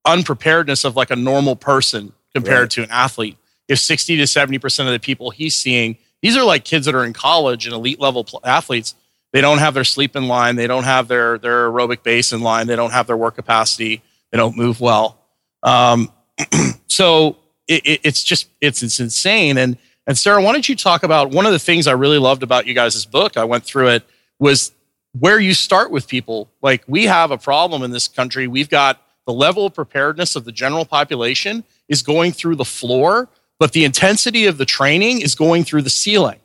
[0.05, 2.69] unpreparedness of like a normal person compared right.
[2.69, 3.37] to an athlete.
[3.67, 7.05] If 60 to 70% of the people he's seeing these are like kids that are
[7.05, 8.95] in college and elite level athletes.
[9.31, 10.55] They don't have their sleep in line.
[10.55, 12.67] They don't have their their aerobic base in line.
[12.67, 14.01] They don't have their work capacity.
[14.31, 15.19] They don't move well.
[15.63, 16.11] Um,
[16.87, 19.57] so it, it, it's just it's it's insane.
[19.57, 19.77] And
[20.07, 22.65] and Sarah, why don't you talk about one of the things I really loved about
[22.65, 23.37] you guys' book?
[23.37, 24.03] I went through it
[24.39, 24.71] was
[25.17, 26.49] where you start with people.
[26.61, 28.47] Like we have a problem in this country.
[28.47, 33.29] We've got the level of preparedness of the general population is going through the floor
[33.59, 36.39] but the intensity of the training is going through the ceiling.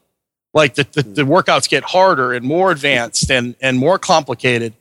[0.53, 4.72] Like the, the, the, workouts get harder and more advanced and, and more complicated.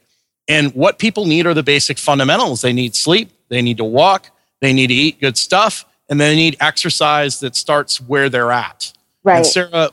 [0.48, 2.62] And what people need are the basic fundamentals.
[2.62, 4.30] They need sleep, they need to walk,
[4.62, 8.94] they need to eat good stuff, and they need exercise that starts where they're at.
[9.24, 9.38] Right.
[9.38, 9.90] And Sarah,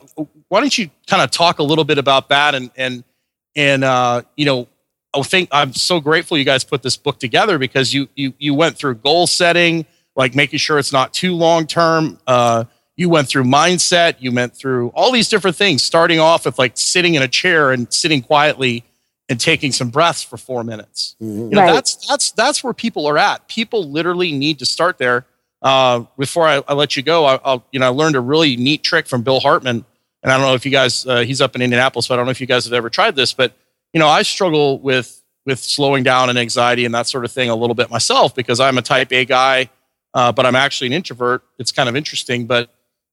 [0.48, 3.04] why don't you kind of talk a little bit about that and and
[3.56, 4.68] and uh, you know,
[5.14, 8.54] I think I'm so grateful you guys put this book together because you you you
[8.54, 12.18] went through goal setting, like making sure it's not too long term.
[12.26, 12.64] Uh,
[12.96, 16.72] you went through mindset, you went through all these different things, starting off with like
[16.74, 18.84] sitting in a chair and sitting quietly
[19.30, 21.16] and taking some breaths for four minutes.
[21.22, 21.38] Mm-hmm.
[21.38, 21.72] You know, right.
[21.72, 23.48] that's that's that's where people are at.
[23.48, 25.24] People literally need to start there.
[25.62, 28.56] Uh, before I, I, let you go, I, will you know I learned a really
[28.56, 29.84] neat trick from Bill Hartman,
[30.22, 32.26] and I don't know if you guys uh, he's up in Indianapolis, but I don't
[32.26, 33.32] know if you guys have ever tried this.
[33.32, 33.54] But
[33.94, 37.48] you know, I struggle with with slowing down and anxiety and that sort of thing
[37.48, 39.70] a little bit myself because I'm a Type A guy
[40.14, 41.42] uh, but I'm actually an introvert.
[41.58, 42.70] It's kind of interesting, but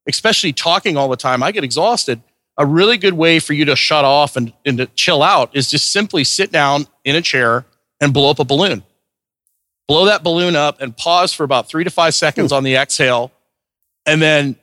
[0.08, 2.22] especially talking all the time, I get exhausted.
[2.58, 5.70] A really good way for you to shut off and, and to chill out is
[5.70, 7.66] just simply sit down in a chair
[8.02, 8.84] and blow up a balloon.
[9.88, 13.32] Blow that balloon up and pause for about three to five seconds on the exhale,
[14.06, 14.56] and then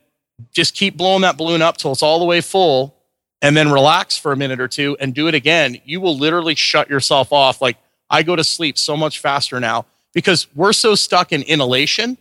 [0.51, 2.95] just keep blowing that balloon up till it's all the way full,
[3.41, 5.77] and then relax for a minute or two and do it again.
[5.85, 7.61] You will literally shut yourself off.
[7.61, 7.77] Like
[8.09, 12.17] I go to sleep so much faster now because we're so stuck in inhalation.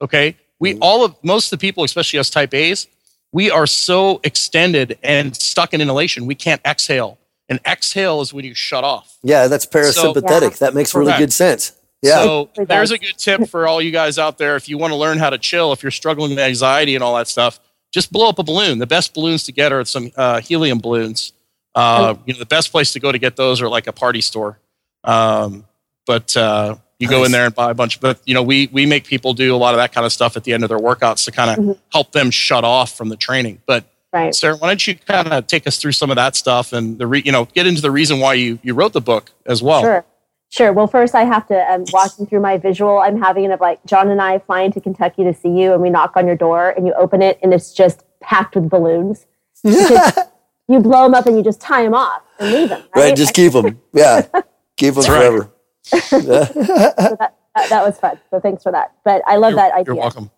[0.00, 0.36] Okay.
[0.58, 0.82] We mm-hmm.
[0.82, 2.86] all of most of the people, especially us type A's,
[3.32, 7.18] we are so extended and stuck in inhalation, we can't exhale.
[7.48, 9.16] And exhale is when you shut off.
[9.22, 10.56] Yeah, that's parasympathetic.
[10.56, 11.72] So, that makes really good sense.
[12.02, 12.22] Yeah.
[12.22, 14.56] So there's a good tip for all you guys out there.
[14.56, 17.16] If you want to learn how to chill, if you're struggling with anxiety and all
[17.16, 17.58] that stuff,
[17.92, 18.78] just blow up a balloon.
[18.78, 21.32] The best balloons to get are some uh, helium balloons.
[21.74, 24.20] Uh, you know, the best place to go to get those are like a party
[24.20, 24.58] store.
[25.04, 25.64] Um,
[26.06, 27.16] but uh, you nice.
[27.16, 27.96] go in there and buy a bunch.
[27.96, 30.12] Of but you know, we we make people do a lot of that kind of
[30.12, 31.80] stuff at the end of their workouts to kind of mm-hmm.
[31.92, 33.60] help them shut off from the training.
[33.66, 34.34] But right.
[34.34, 37.06] Sarah, why don't you kind of take us through some of that stuff and the
[37.06, 39.82] re, you know get into the reason why you you wrote the book as well.
[39.82, 40.04] Sure.
[40.50, 40.72] Sure.
[40.72, 43.84] Well, first I have to um, walk you through my visual I'm having of like
[43.84, 46.70] John and I flying to Kentucky to see you, and we knock on your door,
[46.70, 49.26] and you open it, and it's just packed with balloons.
[49.62, 49.74] you
[50.80, 52.80] blow them up, and you just tie them off and leave them.
[52.96, 53.10] Right.
[53.10, 53.78] right just keep them.
[53.92, 54.26] Yeah.
[54.76, 55.52] keep them forever.
[56.08, 58.18] so that, that, was fun.
[58.30, 58.92] So thanks for that.
[59.04, 59.94] But I love you're, that idea.
[59.94, 60.30] You're welcome.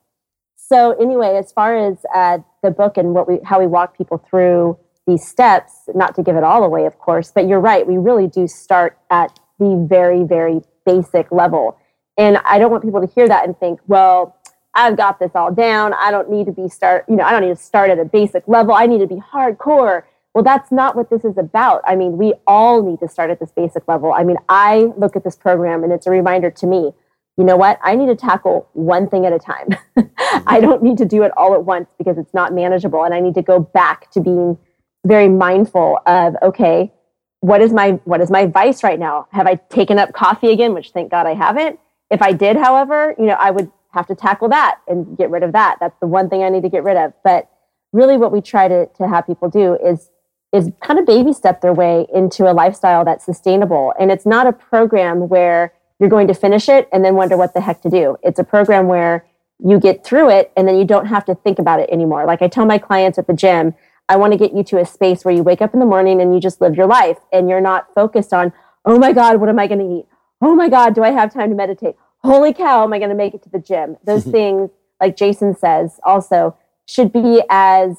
[0.56, 4.18] So anyway, as far as uh, the book and what we how we walk people
[4.30, 7.86] through these steps, not to give it all away, of course, but you're right.
[7.86, 11.76] We really do start at the very, very basic level.
[12.16, 14.36] And I don't want people to hear that and think, well,
[14.74, 15.94] I've got this all down.
[15.94, 18.04] I don't need to be start, you know, I don't need to start at a
[18.04, 18.74] basic level.
[18.74, 20.04] I need to be hardcore.
[20.34, 21.82] Well, that's not what this is about.
[21.84, 24.12] I mean, we all need to start at this basic level.
[24.12, 26.92] I mean, I look at this program and it's a reminder to me,
[27.36, 27.80] you know what?
[27.82, 29.68] I need to tackle one thing at a time.
[29.96, 30.60] I mm-hmm.
[30.60, 33.02] don't need to do it all at once because it's not manageable.
[33.02, 34.58] And I need to go back to being
[35.06, 36.92] very mindful of, okay,
[37.40, 39.26] what is my what is my vice right now?
[39.32, 40.74] Have I taken up coffee again?
[40.74, 41.80] Which thank God I haven't.
[42.10, 45.42] If I did, however, you know, I would have to tackle that and get rid
[45.42, 45.78] of that.
[45.80, 47.14] That's the one thing I need to get rid of.
[47.24, 47.48] But
[47.92, 50.10] really what we try to, to have people do is
[50.52, 53.94] is kind of baby step their way into a lifestyle that's sustainable.
[53.98, 57.54] And it's not a program where you're going to finish it and then wonder what
[57.54, 58.16] the heck to do.
[58.22, 59.24] It's a program where
[59.62, 62.24] you get through it and then you don't have to think about it anymore.
[62.24, 63.74] Like I tell my clients at the gym,
[64.08, 66.20] I want to get you to a space where you wake up in the morning
[66.20, 68.52] and you just live your life and you're not focused on,
[68.84, 70.06] oh my God, what am I going to eat?
[70.40, 71.94] Oh my God, do I have time to meditate?
[72.24, 73.98] Holy cow, am I going to make it to the gym?
[74.04, 77.96] Those things, like Jason says, also should be as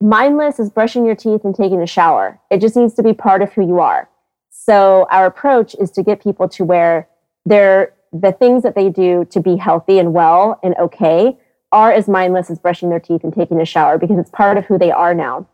[0.00, 2.40] mindless as brushing your teeth and taking a shower.
[2.50, 4.08] It just needs to be part of who you are.
[4.50, 7.08] So our approach is to get people to where
[7.44, 11.38] they're the things that they do to be healthy and well and okay
[11.72, 14.64] are as mindless as brushing their teeth and taking a shower because it's part of
[14.66, 15.46] who they are now.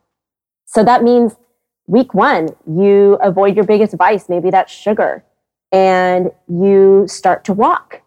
[0.65, 1.37] So that means
[1.87, 4.29] week one, you avoid your biggest vice.
[4.29, 5.25] Maybe that's sugar
[5.73, 8.01] and you start to walk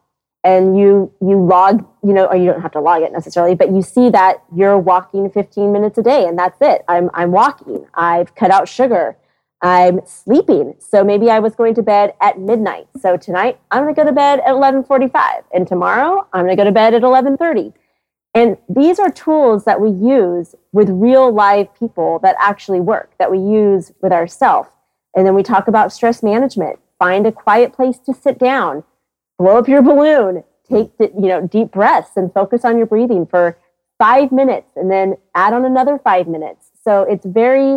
[0.44, 3.72] and you you log you know or you don't have to log it necessarily but
[3.72, 6.84] you see that you're walking 15 minutes a day and that's it.
[6.88, 7.86] I'm i'm walking.
[7.94, 9.18] I've cut out sugar.
[9.62, 10.76] I'm sleeping.
[10.80, 12.88] So maybe i was going to bed at midnight.
[13.00, 16.62] So tonight i'm going to go to bed at 11:45 and tomorrow i'm going to
[16.62, 17.74] go to bed at 11:30
[18.36, 23.32] and these are tools that we use with real live people that actually work that
[23.32, 24.70] we use with ourselves
[25.16, 26.80] and then we talk about stress management.
[26.98, 28.84] Find a quiet place to sit down
[29.40, 33.58] blow up your balloon, take you know deep breaths and focus on your breathing for
[33.98, 36.70] five minutes, and then add on another five minutes.
[36.84, 37.76] So it's very,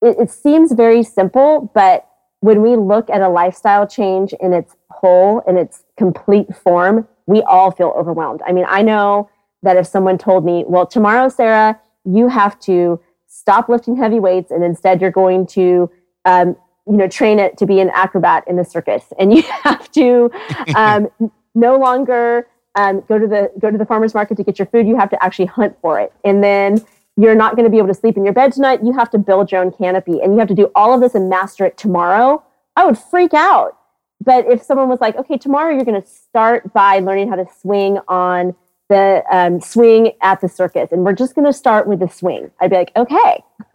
[0.00, 2.06] it, it seems very simple, but
[2.40, 7.42] when we look at a lifestyle change in its whole, in its complete form, we
[7.42, 8.42] all feel overwhelmed.
[8.46, 9.30] I mean, I know
[9.62, 14.50] that if someone told me, well, tomorrow, Sarah, you have to stop lifting heavy weights
[14.50, 15.90] and instead you're going to
[16.26, 19.04] um, you know train it to be an acrobat in the circus.
[19.18, 20.30] And you have to
[20.76, 21.08] um,
[21.54, 24.86] no longer um, go to the go to the farmers market to get your food.
[24.86, 26.12] You have to actually hunt for it.
[26.24, 26.84] And then
[27.16, 28.82] you're not going to be able to sleep in your bed tonight.
[28.82, 31.14] You have to build your own canopy and you have to do all of this
[31.14, 32.42] and master it tomorrow.
[32.76, 33.78] I would freak out.
[34.20, 37.46] But if someone was like okay tomorrow you're going to start by learning how to
[37.60, 38.54] swing on
[38.94, 42.50] the um, swing at the circus and we're just going to start with the swing.
[42.60, 43.42] I'd be like okay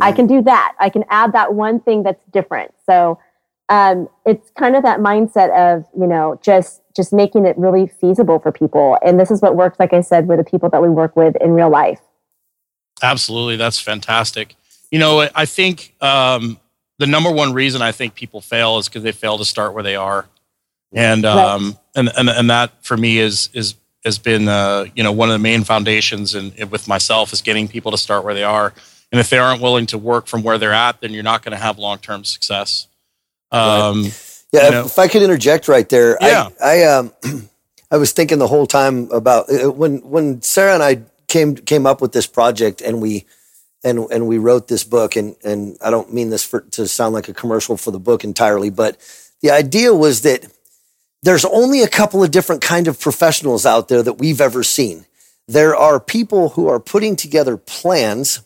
[0.00, 0.74] i can do that.
[0.78, 2.72] I can add that one thing that's different.
[2.84, 3.18] So
[3.68, 8.38] um, it's kind of that mindset of you know just just making it really feasible
[8.38, 8.96] for people.
[9.04, 11.34] And this is what works like i said with the people that we work with
[11.40, 12.00] in real life.
[13.02, 13.56] Absolutely.
[13.56, 14.54] That's fantastic.
[14.92, 16.60] You know i think um,
[16.98, 19.82] the number one reason i think people fail is because they fail to start where
[19.82, 20.28] they are.
[20.92, 21.76] And um, right.
[21.96, 23.74] and, and and that for me is is
[24.06, 27.68] has been uh, you know one of the main foundations and with myself is getting
[27.68, 28.72] people to start where they are
[29.12, 31.52] and if they aren't willing to work from where they're at then you're not going
[31.52, 32.86] to have long-term success
[33.52, 34.44] um, right.
[34.52, 36.48] yeah you know, if i could interject right there yeah.
[36.62, 37.12] i, I um
[37.90, 41.84] i was thinking the whole time about uh, when when sarah and i came came
[41.84, 43.26] up with this project and we
[43.82, 47.12] and and we wrote this book and and i don't mean this for to sound
[47.12, 48.96] like a commercial for the book entirely but
[49.42, 50.46] the idea was that
[51.26, 55.06] there's only a couple of different kind of professionals out there that we've ever seen.
[55.48, 58.42] There are people who are putting together plans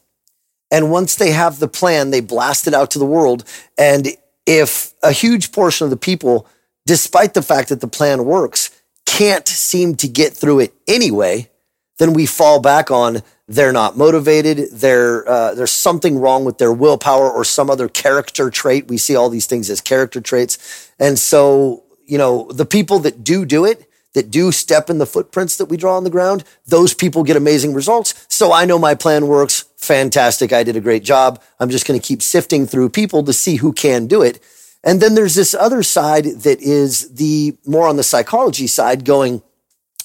[0.70, 3.44] and once they have the plan, they blast it out to the world.
[3.76, 4.08] And
[4.46, 6.46] if a huge portion of the people,
[6.86, 8.70] despite the fact that the plan works,
[9.04, 11.50] can't seem to get through it anyway,
[11.98, 14.70] then we fall back on they're not motivated.
[14.70, 18.86] They're, uh, there's something wrong with their willpower or some other character trait.
[18.86, 20.88] We see all these things as character traits.
[21.00, 25.06] And so, you know, the people that do do it, that do step in the
[25.06, 28.26] footprints that we draw on the ground, those people get amazing results.
[28.28, 29.66] So I know my plan works.
[29.76, 30.52] Fantastic.
[30.52, 31.40] I did a great job.
[31.60, 34.42] I'm just going to keep sifting through people to see who can do it.
[34.82, 39.42] And then there's this other side that is the more on the psychology side going,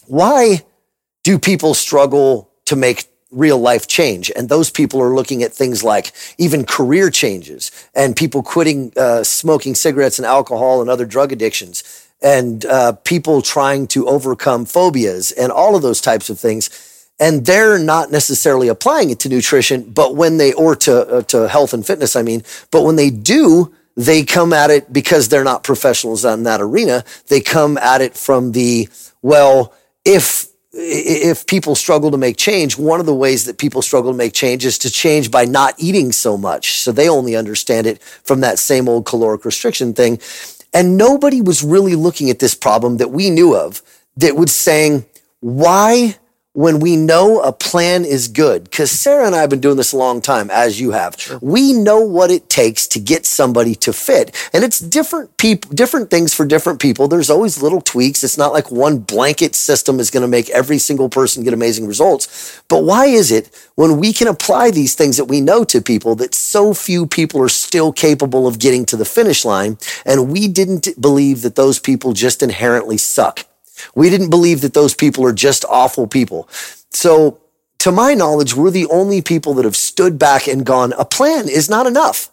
[0.06, 0.64] why
[1.24, 4.32] do people struggle to make real life change?
[4.36, 9.24] And those people are looking at things like even career changes and people quitting uh,
[9.24, 15.32] smoking cigarettes and alcohol and other drug addictions and uh, people trying to overcome phobias
[15.32, 16.70] and all of those types of things.
[17.20, 21.48] And they're not necessarily applying it to nutrition, but when they, or to, uh, to
[21.48, 25.46] health and fitness, I mean, but when they do, they come at it because they're
[25.46, 27.06] not professionals in that arena.
[27.28, 28.90] They come at it from the,
[29.22, 29.74] well,
[30.04, 30.45] if,
[30.78, 34.34] if people struggle to make change, one of the ways that people struggle to make
[34.34, 36.80] change is to change by not eating so much.
[36.80, 40.20] So they only understand it from that same old caloric restriction thing.
[40.74, 43.82] And nobody was really looking at this problem that we knew of
[44.18, 45.06] that was saying,
[45.40, 46.18] why
[46.56, 49.92] when we know a plan is good, because Sarah and I have been doing this
[49.92, 51.38] a long time, as you have, sure.
[51.42, 54.34] we know what it takes to get somebody to fit.
[54.54, 57.10] And it's different people, different things for different people.
[57.10, 58.24] There's always little tweaks.
[58.24, 61.88] It's not like one blanket system is going to make every single person get amazing
[61.88, 62.62] results.
[62.70, 66.16] But why is it when we can apply these things that we know to people
[66.16, 69.78] that so few people are still capable of getting to the finish line?
[70.06, 73.46] And we didn't believe that those people just inherently suck.
[73.96, 76.48] We didn't believe that those people are just awful people.
[76.92, 77.40] So,
[77.80, 81.48] to my knowledge, we're the only people that have stood back and gone, a plan
[81.48, 82.32] is not enough.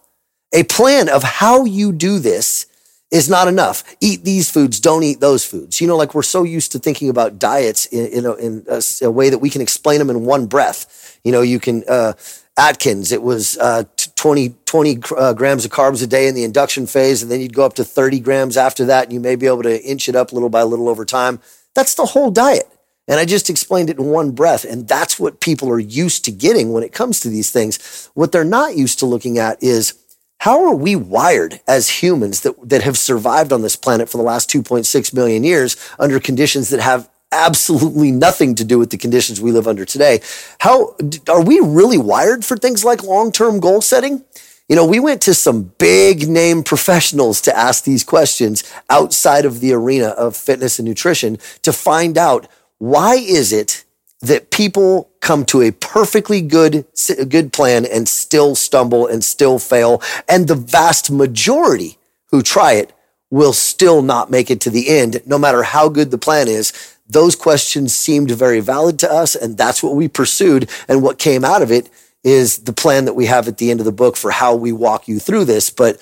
[0.55, 2.67] A plan of how you do this
[3.11, 3.85] is not enough.
[4.01, 5.81] Eat these foods, don't eat those foods.
[5.81, 8.83] You know, like we're so used to thinking about diets in, in, a, in a,
[9.03, 11.21] a way that we can explain them in one breath.
[11.23, 12.15] You know, you can, uh,
[12.57, 13.85] Atkins, it was uh,
[14.23, 17.53] 20, 20 uh, grams of carbs a day in the induction phase, and then you'd
[17.53, 20.15] go up to 30 grams after that, and you may be able to inch it
[20.15, 21.41] up little by little over time.
[21.75, 22.71] That's the whole diet.
[23.09, 24.65] And I just explained it in one breath.
[24.65, 28.11] And that's what people are used to getting when it comes to these things.
[28.15, 29.99] What they're not used to looking at is
[30.39, 34.23] how are we wired as humans that, that have survived on this planet for the
[34.23, 39.41] last 2.6 million years under conditions that have absolutely nothing to do with the conditions
[39.41, 40.21] we live under today.
[40.61, 40.95] How
[41.29, 44.25] are we really wired for things like long-term goal setting?
[44.69, 49.61] You know, we went to some big name professionals to ask these questions outside of
[49.61, 52.47] the arena of fitness and nutrition to find out
[52.79, 53.85] why is it
[54.23, 56.87] that people come to a perfectly good
[57.29, 61.99] good plan and still stumble and still fail and the vast majority
[62.31, 62.93] who try it
[63.31, 66.73] will still not make it to the end no matter how good the plan is
[67.13, 70.69] those questions seemed very valid to us, and that's what we pursued.
[70.89, 71.89] And what came out of it
[72.25, 74.73] is the plan that we have at the end of the book for how we
[74.73, 75.71] walk you through this.
[75.71, 76.01] But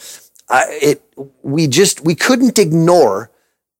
[0.48, 1.02] I, it,
[1.42, 3.30] we just we couldn't ignore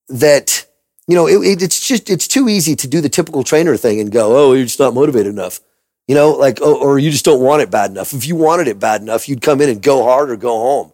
[0.08, 0.66] that.
[1.06, 4.12] You know, it, it's just it's too easy to do the typical trainer thing and
[4.12, 5.60] go, "Oh, you're just not motivated enough."
[6.06, 8.12] You know, like, oh, or you just don't want it bad enough.
[8.12, 10.92] If you wanted it bad enough, you'd come in and go hard or go home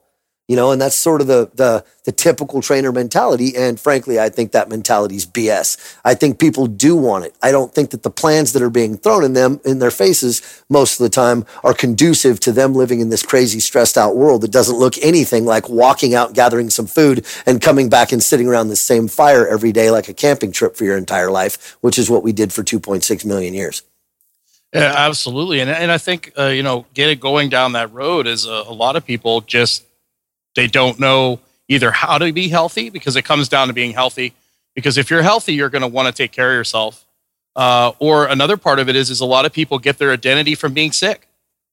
[0.49, 3.57] you know, and that's sort of the, the, the typical trainer mentality.
[3.57, 5.99] And frankly, I think that mentality is BS.
[6.05, 7.35] I think people do want it.
[7.43, 10.63] I don't think that the plans that are being thrown in them, in their faces
[10.69, 14.43] most of the time are conducive to them living in this crazy stressed out world
[14.43, 18.47] that doesn't look anything like walking out, gathering some food and coming back and sitting
[18.47, 21.99] around the same fire every day like a camping trip for your entire life, which
[21.99, 23.83] is what we did for 2.6 million years.
[24.73, 25.61] Yeah, absolutely.
[25.61, 28.73] And, and I think, uh, you know, getting going down that road is a, a
[28.73, 29.85] lot of people just
[30.57, 31.39] they don't know
[31.69, 34.35] either how to be healthy because it comes down to being healthy.
[34.75, 37.07] Because if you're healthy, you're going to want to take care of yourself.
[37.55, 40.55] Uh, or another part of it is, is a lot of people get their identity
[40.55, 41.29] from being sick.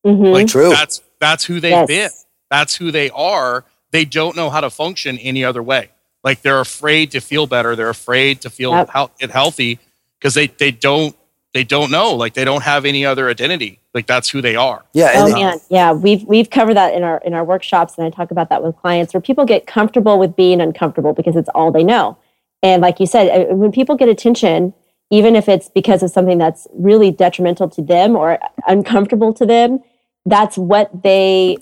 [0.06, 0.26] Mm-hmm.
[0.26, 0.70] Like True.
[0.70, 1.88] That's that's who they've yes.
[1.88, 2.10] been.
[2.50, 3.66] That's who they are.
[3.92, 5.90] They don't know how to function any other way.
[6.24, 7.76] Like they're afraid to feel better.
[7.76, 8.90] They're afraid to feel yep.
[9.20, 9.80] he- healthy
[10.20, 11.16] because they they don't
[11.54, 12.16] they don't know.
[12.16, 13.80] Like they don't have any other identity.
[13.94, 14.84] Like that's who they are.
[14.94, 15.12] Yeah.
[15.16, 15.92] Oh man, yeah.
[15.92, 18.76] We've we've covered that in our in our workshops, and I talk about that with
[18.78, 22.18] clients where people get comfortable with being uncomfortable because it's all they know.
[22.62, 24.74] And like you said, uh, when people get attention,
[25.12, 29.80] even if it's because of something that's really detrimental to them or uncomfortable to them,
[30.26, 31.58] that's what they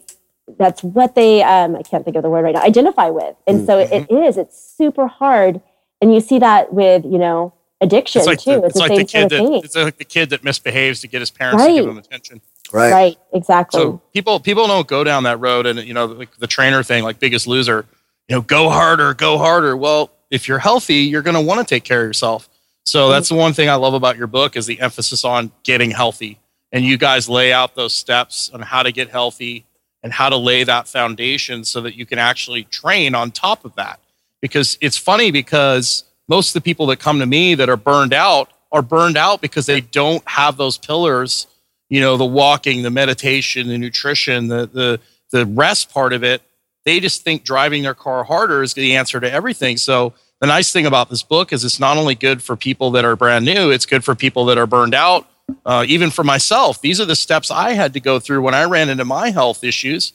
[0.57, 3.35] that's what they um, I can't think of the word right now identify with.
[3.45, 3.65] And mm-hmm.
[3.65, 4.37] so it, it is.
[4.37, 5.61] It's super hard
[6.01, 8.51] and you see that with you know addiction It's like too.
[8.61, 9.53] the, it's it's the like same the kid that thing.
[9.63, 11.91] it's like the kid that misbehaves to get his parents to give Right.
[11.91, 12.41] him attention.
[12.71, 12.91] Right.
[12.91, 13.17] Right.
[13.33, 13.79] Exactly.
[13.79, 17.03] So people people don't go down that road, and you know like the trainer thing,
[17.03, 17.85] like Biggest Loser,
[18.29, 19.75] you know, go harder, go harder.
[19.75, 22.47] Well, if you're healthy, you're going to want to take care of yourself.
[22.85, 25.91] So that's the one thing I love about your book is the emphasis on getting
[25.91, 26.39] healthy,
[26.71, 29.65] and you guys lay out those steps on how to get healthy
[30.03, 33.75] and how to lay that foundation so that you can actually train on top of
[33.75, 33.99] that.
[34.39, 38.13] Because it's funny because most of the people that come to me that are burned
[38.13, 41.47] out are burned out because they don't have those pillars
[41.89, 44.99] you know the walking the meditation the nutrition the the
[45.31, 46.41] the rest part of it.
[46.85, 49.77] They just think driving their car harder is the answer to everything.
[49.77, 53.05] So the nice thing about this book is it's not only good for people that
[53.05, 55.27] are brand new it's good for people that are burned out
[55.65, 56.81] uh, even for myself.
[56.81, 59.63] These are the steps i had to go through when i ran into my health
[59.63, 60.13] issues.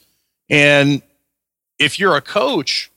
[0.49, 1.01] And
[1.79, 2.91] if you're a coach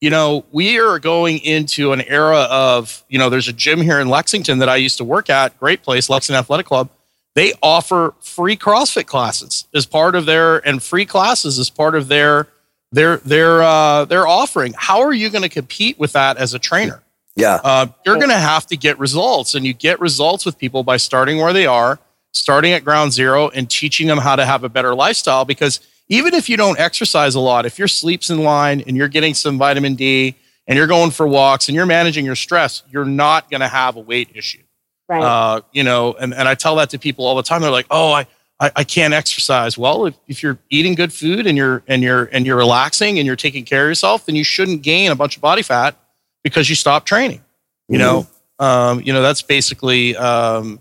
[0.00, 4.00] you know we are going into an era of you know there's a gym here
[4.00, 6.90] in lexington that i used to work at great place lexington athletic club
[7.36, 12.08] they offer free CrossFit classes as part of their and free classes as part of
[12.08, 12.48] their
[12.92, 14.74] their their uh, their offering.
[14.76, 17.02] How are you going to compete with that as a trainer?
[17.36, 17.60] Yeah.
[17.62, 20.96] Uh, you're going to have to get results, and you get results with people by
[20.96, 21.98] starting where they are,
[22.32, 25.44] starting at ground zero, and teaching them how to have a better lifestyle.
[25.44, 29.08] Because even if you don't exercise a lot, if your sleep's in line and you're
[29.08, 30.36] getting some vitamin D
[30.66, 33.96] and you're going for walks and you're managing your stress, you're not going to have
[33.96, 34.62] a weight issue.
[35.08, 35.22] right.
[35.22, 37.62] Uh, you know, and, and I tell that to people all the time.
[37.62, 38.26] They're like, oh, I,
[38.60, 39.76] I, I can't exercise.
[39.76, 43.26] Well, if, if you're eating good food and you're and you're and you're relaxing and
[43.26, 45.96] you're taking care of yourself, then you shouldn't gain a bunch of body fat
[46.42, 47.42] because you stopped training.
[47.88, 48.26] You know,
[48.58, 50.80] um, you know, that's basically um,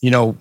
[0.00, 0.36] you know,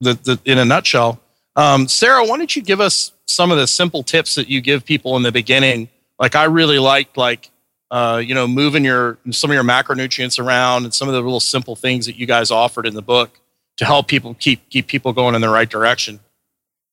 [0.00, 1.20] the, the in a nutshell.
[1.56, 4.84] Um, Sarah, why don't you give us some of the simple tips that you give
[4.84, 5.88] people in the beginning?
[6.18, 7.50] Like I really liked like
[7.94, 11.38] uh, you know, moving your some of your macronutrients around and some of the little
[11.38, 13.40] simple things that you guys offered in the book
[13.76, 16.18] to help people keep keep people going in the right direction.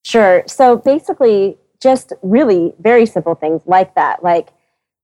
[0.03, 0.43] Sure.
[0.45, 4.49] So basically, just really very simple things like that, like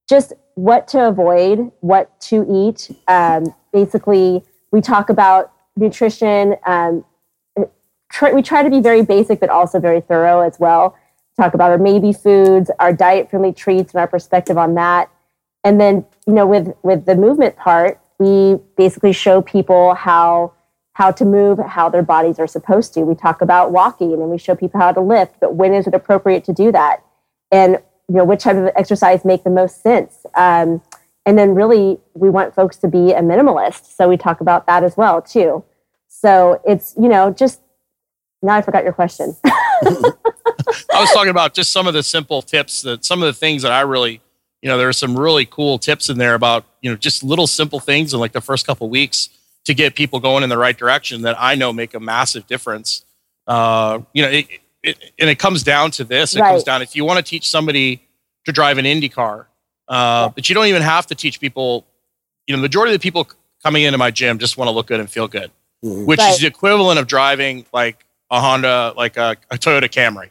[0.07, 2.91] just what to avoid, what to eat.
[3.07, 6.57] Um, basically, we talk about nutrition.
[6.65, 7.05] Um,
[8.11, 10.95] try, we try to be very basic, but also very thorough as well.
[11.37, 15.09] Talk about our maybe foods, our diet friendly treats, and our perspective on that.
[15.63, 20.53] And then, you know, with with the movement part, we basically show people how
[20.93, 23.01] how to move, how their bodies are supposed to.
[23.01, 25.93] We talk about walking and we show people how to lift, but when is it
[25.93, 27.03] appropriate to do that?
[27.51, 27.79] And
[28.09, 30.25] you know, which type of exercise make the most sense?
[30.33, 30.81] Um,
[31.27, 33.95] and then really we want folks to be a minimalist.
[33.95, 35.63] So we talk about that as well too.
[36.07, 37.61] So it's, you know, just
[38.41, 39.35] now I forgot your question.
[40.93, 43.61] I was talking about just some of the simple tips that some of the things
[43.63, 44.21] that I really,
[44.61, 47.47] you know, there are some really cool tips in there about, you know, just little
[47.47, 49.29] simple things in like the first couple weeks
[49.65, 53.03] to get people going in the right direction that I know make a massive difference.
[53.45, 54.47] Uh, you know, it,
[54.83, 56.35] it, and it comes down to this.
[56.35, 58.01] It comes down if you want to teach somebody
[58.45, 59.47] to drive an Indy car,
[59.89, 61.85] uh, but you don't even have to teach people.
[62.45, 63.27] You know, the majority of the people
[63.63, 65.51] coming into my gym just want to look good and feel good,
[65.83, 66.05] Mhm.
[66.05, 66.31] which Right.
[66.31, 70.29] is the equivalent of driving like a Honda, like a, a Toyota Camry.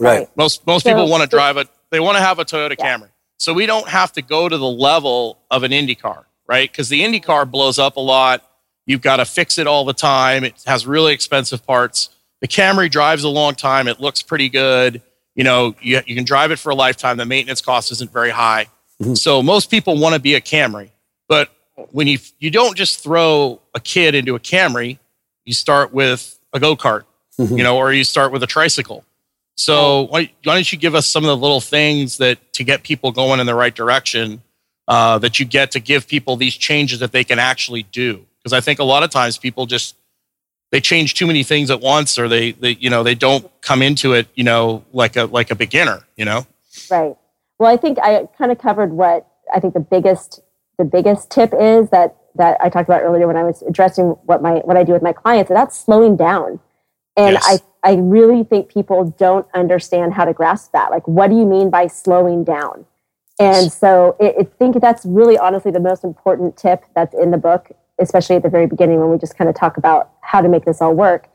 [0.00, 0.28] Right.
[0.36, 1.68] Most most So- people want to drive it.
[1.90, 2.96] They want to have a Toyota Yeah.
[2.98, 3.08] Camry.
[3.38, 6.70] So we don't have to go to the level of an Indy car, right?
[6.70, 8.42] Because the Indy car blows up a lot.
[8.86, 10.44] You've got to fix it all the time.
[10.44, 12.10] It has really expensive parts.
[12.40, 13.88] The Camry drives a long time.
[13.88, 15.00] It looks pretty good.
[15.34, 17.16] You know, you, you can drive it for a lifetime.
[17.16, 18.66] The maintenance cost isn't very high.
[19.00, 19.16] Mhm.
[19.16, 20.90] So most people want to be a Camry.
[21.28, 21.50] But
[21.92, 24.98] when you you don't just throw a kid into a Camry,
[25.46, 27.04] you start with a go kart,
[27.38, 27.56] Mhm.
[27.56, 29.04] you know, or you start with a tricycle.
[29.60, 32.82] So why, why don't you give us some of the little things that to get
[32.82, 34.42] people going in the right direction
[34.88, 38.24] uh, that you get to give people these changes that they can actually do?
[38.38, 39.96] Because I think a lot of times people just
[40.72, 43.82] they change too many things at once, or they they you know they don't come
[43.82, 46.46] into it you know like a like a beginner, you know.
[46.90, 47.14] Right.
[47.58, 50.40] Well, I think I kind of covered what I think the biggest
[50.78, 54.40] the biggest tip is that that I talked about earlier when I was addressing what
[54.40, 56.60] my what I do with my clients, and that's slowing down.
[57.16, 57.44] And Yes.
[57.46, 60.90] I I really think people don't understand how to grasp that.
[60.90, 62.86] Like, what do you mean by slowing down?
[63.38, 67.38] And so I I think that's really honestly the most important tip that's in the
[67.38, 70.48] book, especially at the very beginning when we just kind of talk about how to
[70.48, 71.28] make this all work.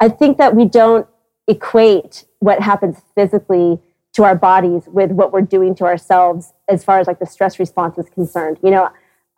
[0.00, 1.06] I think that we don't
[1.46, 3.78] equate what happens physically
[4.12, 7.58] to our bodies with what we're doing to ourselves as far as like the stress
[7.58, 8.58] response is concerned.
[8.62, 8.90] You know,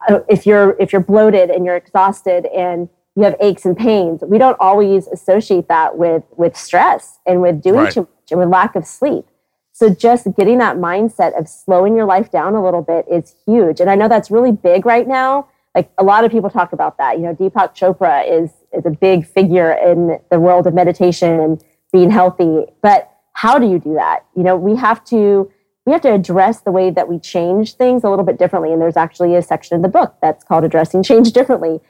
[0.09, 4.23] uh, if you're if you're bloated and you're exhausted and you have aches and pains,
[4.27, 7.93] we don't always associate that with with stress and with doing Right.
[7.93, 9.27] too much and with lack of sleep.
[9.73, 13.81] So just getting that mindset of slowing your life down a little bit is huge.
[13.81, 16.99] And I know that's really big right now, like a lot of people talk about
[16.99, 17.17] that.
[17.19, 21.65] You know, Deepak Chopra is is a big figure in the world of meditation and
[21.93, 22.65] being healthy.
[22.83, 24.25] But how do you do that?
[24.37, 25.51] You know, we have to
[25.85, 28.73] we have to address the way that we change things a little bit differently.
[28.73, 31.81] And there's actually a section in the book that's called Addressing Change Differently.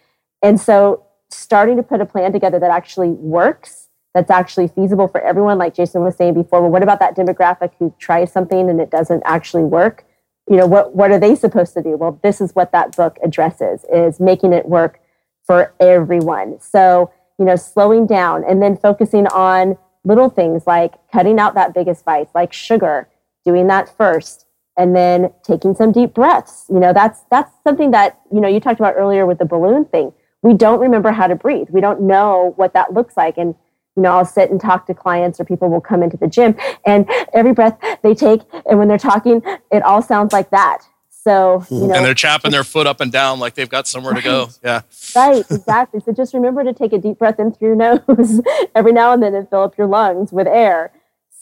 [0.42, 5.20] And so starting to put a plan together that actually works, that's actually feasible for
[5.20, 6.60] everyone, like Jason was saying before.
[6.60, 10.04] Well, what about that demographic who tries something and it doesn't actually work?
[10.48, 11.96] You know, what what are they supposed to do?
[11.96, 15.00] Well, this is what that book addresses is making it work
[15.44, 16.60] for everyone.
[16.60, 21.74] So, you know, slowing down and then focusing on little things like cutting out that
[21.74, 23.08] biggest vice, like sugar,
[23.44, 26.66] doing that first, and then taking some deep breaths.
[26.68, 29.84] You know, that's that's something that, you know, you talked about earlier with the balloon
[29.86, 30.12] thing.
[30.42, 31.68] We don't remember how to breathe.
[31.70, 33.38] We don't know what that looks like.
[33.38, 33.54] And
[33.96, 36.56] you know, I'll sit and talk to clients or people will come into the gym
[36.86, 40.82] and every breath they take and when they're talking, it all sounds like that.
[41.10, 44.12] So, you know, and they're chapping their foot up and down like they've got somewhere
[44.12, 44.22] right.
[44.22, 44.48] to go.
[44.64, 44.80] Yeah.
[45.14, 46.00] Right, exactly.
[46.00, 48.40] so just remember to take a deep breath in through your nose
[48.74, 50.90] every now and then and fill up your lungs with air.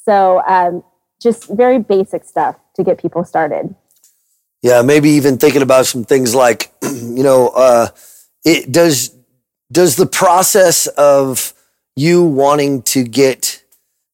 [0.04, 0.84] So, um,
[1.20, 3.74] just very basic stuff to get people started.
[4.62, 7.88] Yeah, maybe even thinking about some things like, you know, uh,
[8.44, 9.16] it does
[9.72, 11.52] does the process of
[11.96, 13.62] you wanting to get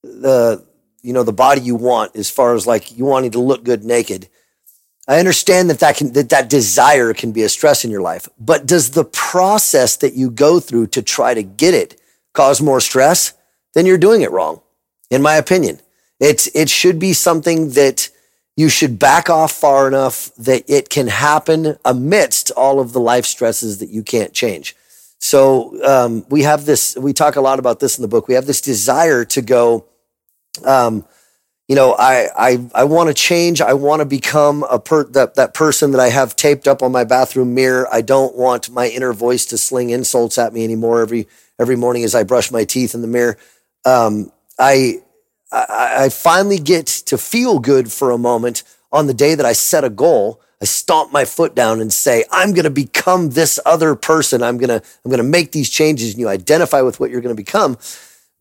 [0.02, 0.64] the
[1.02, 3.84] you know the body you want as far as like you wanting to look good
[3.84, 4.28] naked
[5.08, 8.28] I understand that that can, that that desire can be a stress in your life,
[8.40, 12.00] but does the process that you go through to try to get it
[12.34, 13.32] cause more stress?
[13.74, 14.62] Then you're doing it wrong,
[15.10, 15.80] in my opinion.
[16.18, 18.08] It's, it should be something that
[18.56, 23.26] you should back off far enough that it can happen amidst all of the life
[23.26, 24.74] stresses that you can't change.
[25.18, 28.28] So, um, we have this, we talk a lot about this in the book.
[28.28, 29.86] We have this desire to go,
[30.64, 31.04] um,
[31.68, 33.60] you know, I I I want to change.
[33.60, 36.92] I want to become a per that that person that I have taped up on
[36.92, 37.88] my bathroom mirror.
[37.92, 41.26] I don't want my inner voice to sling insults at me anymore every
[41.58, 43.36] every morning as I brush my teeth in the mirror.
[43.84, 45.02] Um, I,
[45.52, 49.52] I I finally get to feel good for a moment on the day that I
[49.52, 50.40] set a goal.
[50.60, 54.42] I stomp my foot down and say, I'm going to become this other person.
[54.42, 57.20] I'm going to, I'm going to make these changes and you identify with what you're
[57.20, 57.76] going to become.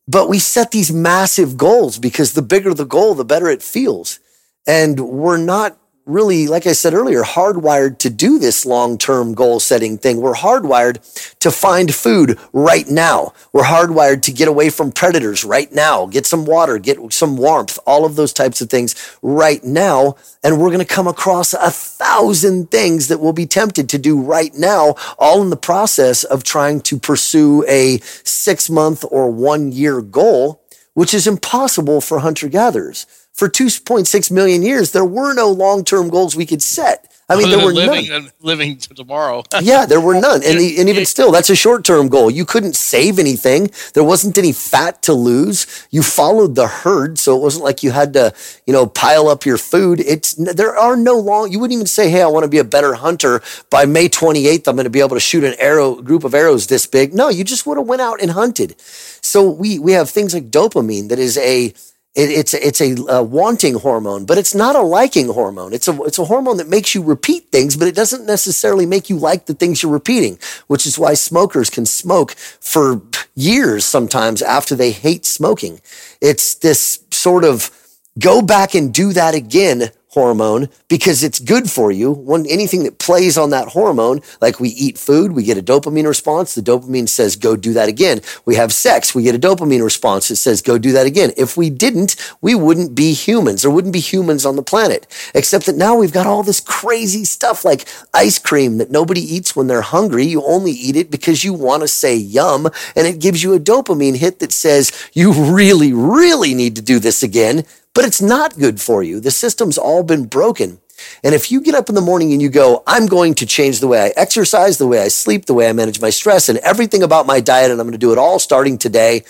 [0.07, 4.19] But we set these massive goals because the bigger the goal, the better it feels.
[4.65, 9.59] And we're not really, like I said earlier, hardwired to do this long term goal
[9.59, 10.21] setting thing.
[10.21, 10.99] We're hardwired
[11.39, 13.33] to find food right now.
[13.53, 17.79] We're hardwired to get away from predators right now, get some water, get some warmth,
[17.85, 20.15] all of those types of things right now.
[20.43, 24.21] And we're going to come across a thousand things that we'll be tempted to do
[24.21, 29.71] right now, all in the process of trying to pursue a six month or one
[29.71, 30.61] year goal,
[30.93, 33.05] which is impossible for hunter gatherers
[33.36, 37.11] for 2.6 million years, there were no long term goals we could set.
[37.27, 38.31] I mean, there were living none.
[38.41, 39.43] living to tomorrow.
[39.61, 42.29] yeah, there were none, and the, and even still, that's a short term goal.
[42.29, 43.71] You couldn't save anything.
[43.95, 45.88] There wasn't any fat to lose.
[45.89, 48.31] You followed the herd, so it wasn't like you had to,
[48.67, 49.99] you know, pile up your food.
[50.01, 51.51] It's there are no long.
[51.51, 54.67] You wouldn't even say, "Hey, I want to be a better hunter." By May 28th,
[54.67, 57.15] I'm going to be able to shoot an arrow group of arrows this big.
[57.15, 58.79] No, you just would have went out and hunted.
[58.79, 61.73] So we we have things like dopamine that is a
[62.16, 65.74] it, it's it's a, a, wanting hormone, but it's not a liking hormone.
[65.74, 69.09] It's a it's a hormone that makes you repeat things, but it doesn't necessarily make
[69.09, 70.39] you like the things you're repeating.
[70.68, 73.01] Which is why smokers can smoke for
[73.36, 75.82] years sometimes after they hate smoking.
[76.22, 77.70] It's this sort of
[78.18, 82.11] go back and do that again hormone because it's good for you.
[82.11, 86.07] When anything that plays on that hormone, like we eat food, we get a dopamine
[86.07, 86.55] response.
[86.55, 88.22] The dopamine says, go do that again.
[88.45, 91.34] We have sex, we get a dopamine response that says, go do that again.
[91.36, 93.61] If we didn't, we wouldn't be humans.
[93.61, 95.05] There wouldn't be humans on the planet.
[95.36, 99.53] Except that now we've got all this crazy stuff like ice cream that nobody eats
[99.53, 100.26] when they're hungry.
[100.26, 102.68] You only eat it because you want to say yum.
[102.95, 106.99] And it gives you a dopamine hit that says, you really, really need to do
[106.99, 109.19] this again but it's not good for you.
[109.19, 110.79] The system's all been broken.
[111.23, 113.79] And if you get up in the morning and you go, I'm going to change
[113.79, 116.59] the way I exercise, the way I sleep, the way I manage my stress, and
[116.59, 119.23] everything about my diet, and I'm going to do it all starting today,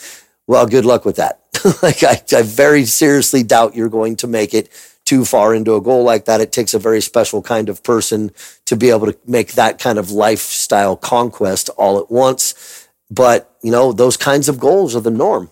[0.48, 1.40] well, good luck with that.
[1.82, 4.70] like, I, I very seriously doubt you're going to make it
[5.06, 6.42] too far into a goal like that.
[6.42, 8.32] It takes a very special kind of person
[8.66, 12.88] to be able to make that kind of lifestyle conquest all at once.
[13.12, 15.52] But, you know, those kinds of goals are the norm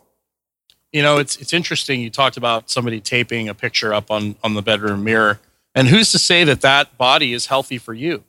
[0.94, 2.00] you know, it's it's interesting.
[2.00, 5.40] You talked about somebody taping a picture up on on the bedroom mirror,
[5.76, 8.24] and who's to say that that body is healthy for you?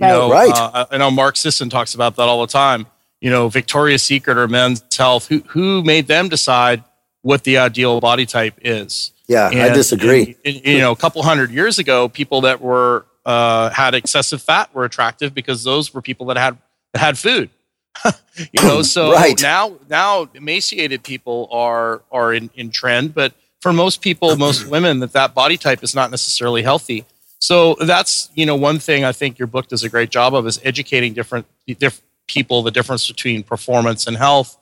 [0.00, 0.50] You know, right.
[0.50, 2.86] Uh, I know Mark Sisson talks about that all the time.
[3.20, 5.28] You know, Victoria's Secret or Men's Health.
[5.28, 6.82] Who who made them decide
[7.20, 9.12] what the ideal body type is?
[9.28, 10.36] Yeah, and, I disagree.
[10.44, 14.40] And, and, you know, a couple hundred years ago, people that were uh, had excessive
[14.40, 16.56] fat were attractive because those were people that had
[16.94, 17.50] that had food.
[18.36, 19.40] you know, so Right.
[19.40, 25.00] now now emaciated people are are in, in trend, but for most people, most women,
[25.00, 27.04] that that body type is not necessarily healthy.
[27.38, 30.46] So that's you know one thing I think your book does a great job of
[30.46, 34.56] is educating different different people the difference between performance and health.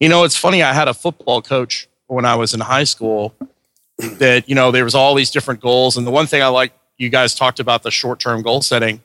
[0.00, 0.62] You know, it's funny.
[0.62, 3.34] I had a football coach when I was in high school
[3.98, 6.72] that you know there was all these different goals, and the one thing I like
[6.98, 9.02] you guys talked about the short term goal setting.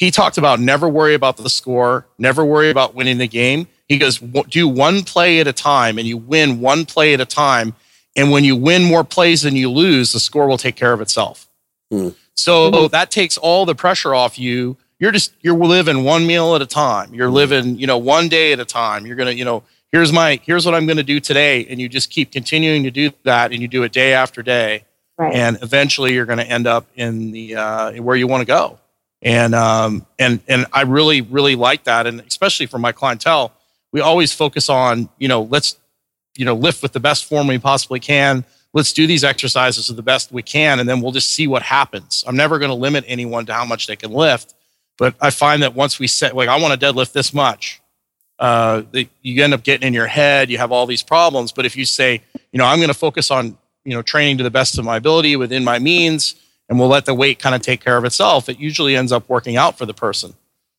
[0.00, 3.68] He talked about never worry about the score, never worry about winning the game.
[3.86, 7.26] He goes, do one play at a time, and you win one play at a
[7.26, 7.74] time.
[8.16, 11.02] And when you win more plays than you lose, the score will take care of
[11.02, 11.50] itself.
[11.90, 12.08] Hmm.
[12.34, 14.78] So that takes all the pressure off you.
[14.98, 17.12] You're just you're living one meal at a time.
[17.12, 19.04] You're living, you know, one day at a time.
[19.04, 22.08] You're gonna, you know, here's my here's what I'm gonna do today, and you just
[22.08, 24.84] keep continuing to do that, and you do it day after day
[25.20, 25.34] Right.
[25.34, 28.78] and eventually you're going to end up in the uh, where you want to go.
[29.22, 33.52] And um, and and I really really like that, and especially for my clientele,
[33.92, 35.76] we always focus on you know let's
[36.36, 38.44] you know lift with the best form we possibly can.
[38.72, 41.62] Let's do these exercises to the best we can, and then we'll just see what
[41.62, 42.24] happens.
[42.26, 44.54] I'm never going to limit anyone to how much they can lift,
[44.96, 47.82] but I find that once we set like I want to deadlift this much,
[48.38, 48.82] uh,
[49.20, 50.50] you end up getting in your head.
[50.50, 51.52] You have all these problems.
[51.52, 54.44] But if you say, you know, I'm going to focus on you know training to
[54.44, 56.36] the best of my ability within my means,
[56.70, 59.28] and we'll let the weight kind of take care of itself, it usually ends up
[59.28, 60.34] working out for the person.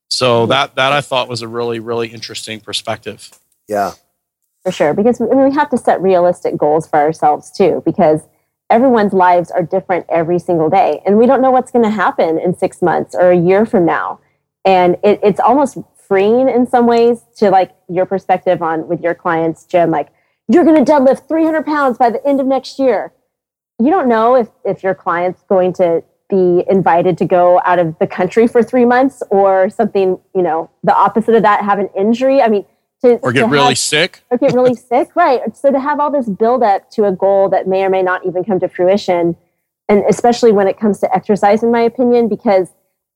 [0.09, 3.29] So that that I thought was a really really interesting perspective.
[3.67, 3.91] Yeah.
[4.63, 8.21] for sure because I mean, we have to set realistic goals for ourselves too because
[8.69, 12.39] everyone's lives are different every single day and we don't know what's going to happen
[12.39, 14.19] in six months or a year from now
[14.65, 15.77] and it, it's almost
[16.07, 20.09] freeing in some ways to like your perspective on with your clients jim like
[20.49, 23.13] you're going to deadlift 300 pounds by the end of next year
[23.83, 27.97] you don't know if if your client's going to be invited to go out of
[27.99, 31.89] the country for three months or something you know the opposite of that have an
[31.95, 32.65] injury i mean
[33.01, 34.23] to, Or get really have- sick.
[34.29, 35.55] or get really sick, right?
[35.55, 38.25] So to have all this build up to a goal that may or may not
[38.25, 39.35] even come to fruition,
[39.89, 42.69] and especially when it comes to exercise, in my opinion, because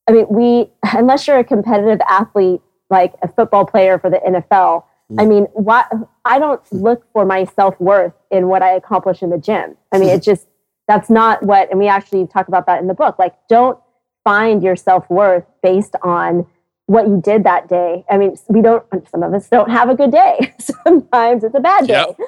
[0.08, 4.84] I mean, we unless you're a competitive athlete like a football player for the NFL,
[5.18, 5.28] I mm.
[5.28, 5.92] mean, what
[6.26, 9.78] I don't look for my self worth in what I accomplish in the gym.
[9.92, 10.48] I mean, it just
[10.88, 13.18] that's not what, and we actually talk about that in the book.
[13.18, 13.80] Like, don't
[14.24, 16.46] find your self worth based on
[16.88, 18.06] what you did that day.
[18.10, 20.54] I mean, we don't, some of us don't have a good day.
[20.60, 21.94] Sometimes it's a bad day.
[21.94, 22.20] Yep.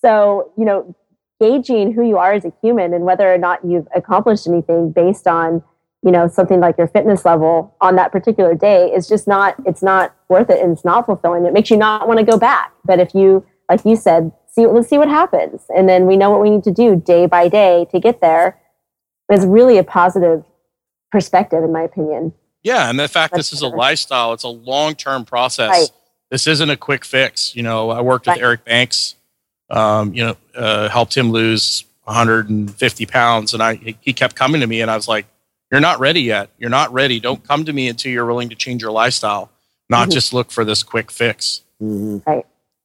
[0.00, 0.94] So, you know,
[1.40, 5.26] gauging who you are as a human and whether or not you've accomplished anything based
[5.26, 5.62] on,
[6.02, 9.82] you know, something like your fitness level on that particular day is just not, it's
[9.82, 11.44] not worth it and it's not fulfilling.
[11.44, 12.72] It makes you not want to go back.
[12.84, 15.62] But if you, like you said, see, let's see what happens.
[15.74, 18.58] And then we know what we need to do day by day to get there.
[19.28, 20.44] It's really a positive
[21.12, 22.32] perspective, in my opinion.
[22.62, 25.70] Yeah, and the fact That's this is a lifestyle, it's a long term process.
[25.70, 25.90] Right.
[26.30, 27.54] This isn't a quick fix.
[27.54, 28.42] You know, I worked with Right.
[28.42, 29.14] Eric Banks.
[29.70, 34.66] Um, you know, uh, helped him lose 150 pounds, and I he kept coming to
[34.66, 35.26] me, and I was like,
[35.70, 36.48] "You're not ready yet.
[36.58, 37.20] You're not ready.
[37.20, 39.50] Don't come to me until you're willing to change your lifestyle,
[39.90, 40.12] not Mhm.
[40.12, 42.18] just look for this quick fix." hmm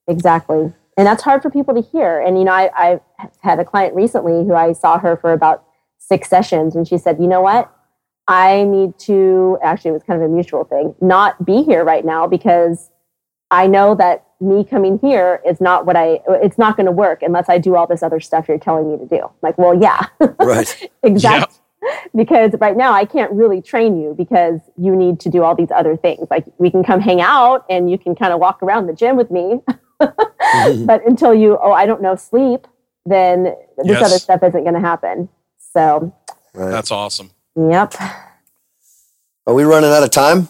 [0.08, 0.74] Exactly.
[0.98, 2.20] And that's hard for people to hear.
[2.20, 3.00] And, you know, I, I
[3.42, 5.64] had a client recently who I saw her for about
[5.98, 7.72] six sessions, and she said, you know what?
[8.28, 12.06] I need to, actually, it was kind of a mutual thing, not be here right
[12.06, 12.90] now because
[13.52, 17.22] I know that me coming here is not what I, it's not going to work
[17.22, 19.30] unless I do all this other stuff you're telling me to do.
[19.42, 20.06] like, well, yeah,
[20.40, 20.90] Right.
[21.04, 21.56] exactly.
[22.16, 25.72] Because right now I can't really train you because you need to do all these
[25.72, 26.28] other things.
[26.30, 29.18] Like we can come hang out and you can kind of walk around the gym
[29.18, 29.60] with me.
[30.86, 32.68] But until you, oh, I don't know, sleep,
[33.06, 33.44] then
[33.78, 34.04] this Yes.
[34.04, 35.30] other stuff isn't going to happen.
[35.74, 36.14] So,
[36.54, 36.70] Right.
[36.70, 37.32] That's awesome.
[37.56, 37.94] yep.
[39.48, 40.48] Are we running out of time?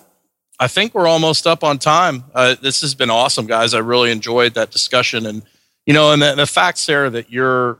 [0.59, 2.25] I think we're almost up on time.
[2.33, 3.73] Uh, this has been awesome, guys.
[3.73, 5.41] I really enjoyed that discussion, and
[5.85, 7.79] you know, and the, the fact, Sarah, that you're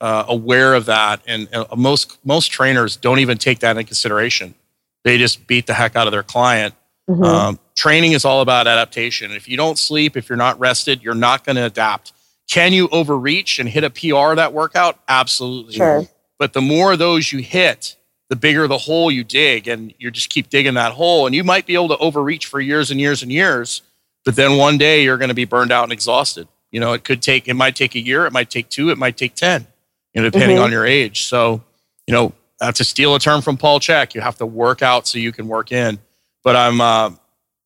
[0.00, 4.54] uh, aware of that, and uh, most most trainers don't even take that into consideration.
[5.02, 6.74] They just beat the heck out of their client.
[7.10, 7.24] Mhm.
[7.24, 9.32] Um, training is all about adaptation.
[9.32, 12.12] If you don't sleep, if you're not rested, you're not going to adapt.
[12.48, 14.98] Can you overreach and hit a PR that workout?
[15.08, 15.74] Absolutely.
[15.74, 16.06] Sure.
[16.38, 17.96] But the more of those you hit,
[18.28, 21.26] the bigger the hole you dig, and you just keep digging that hole.
[21.26, 23.82] And you might be able to overreach for years and years and years,
[24.24, 26.46] but then one day you're going to be burned out and exhausted.
[26.70, 28.98] You know, it could take, it might take a year, it might take two, it
[28.98, 29.66] might take 10,
[30.14, 30.64] you know, depending Mhm.
[30.64, 31.24] on your age.
[31.24, 31.62] So,
[32.06, 35.08] you know, uh, to steal a term from Paul Chek, you have to work out
[35.08, 35.98] so you can work in.
[36.42, 37.10] But I'm, uh,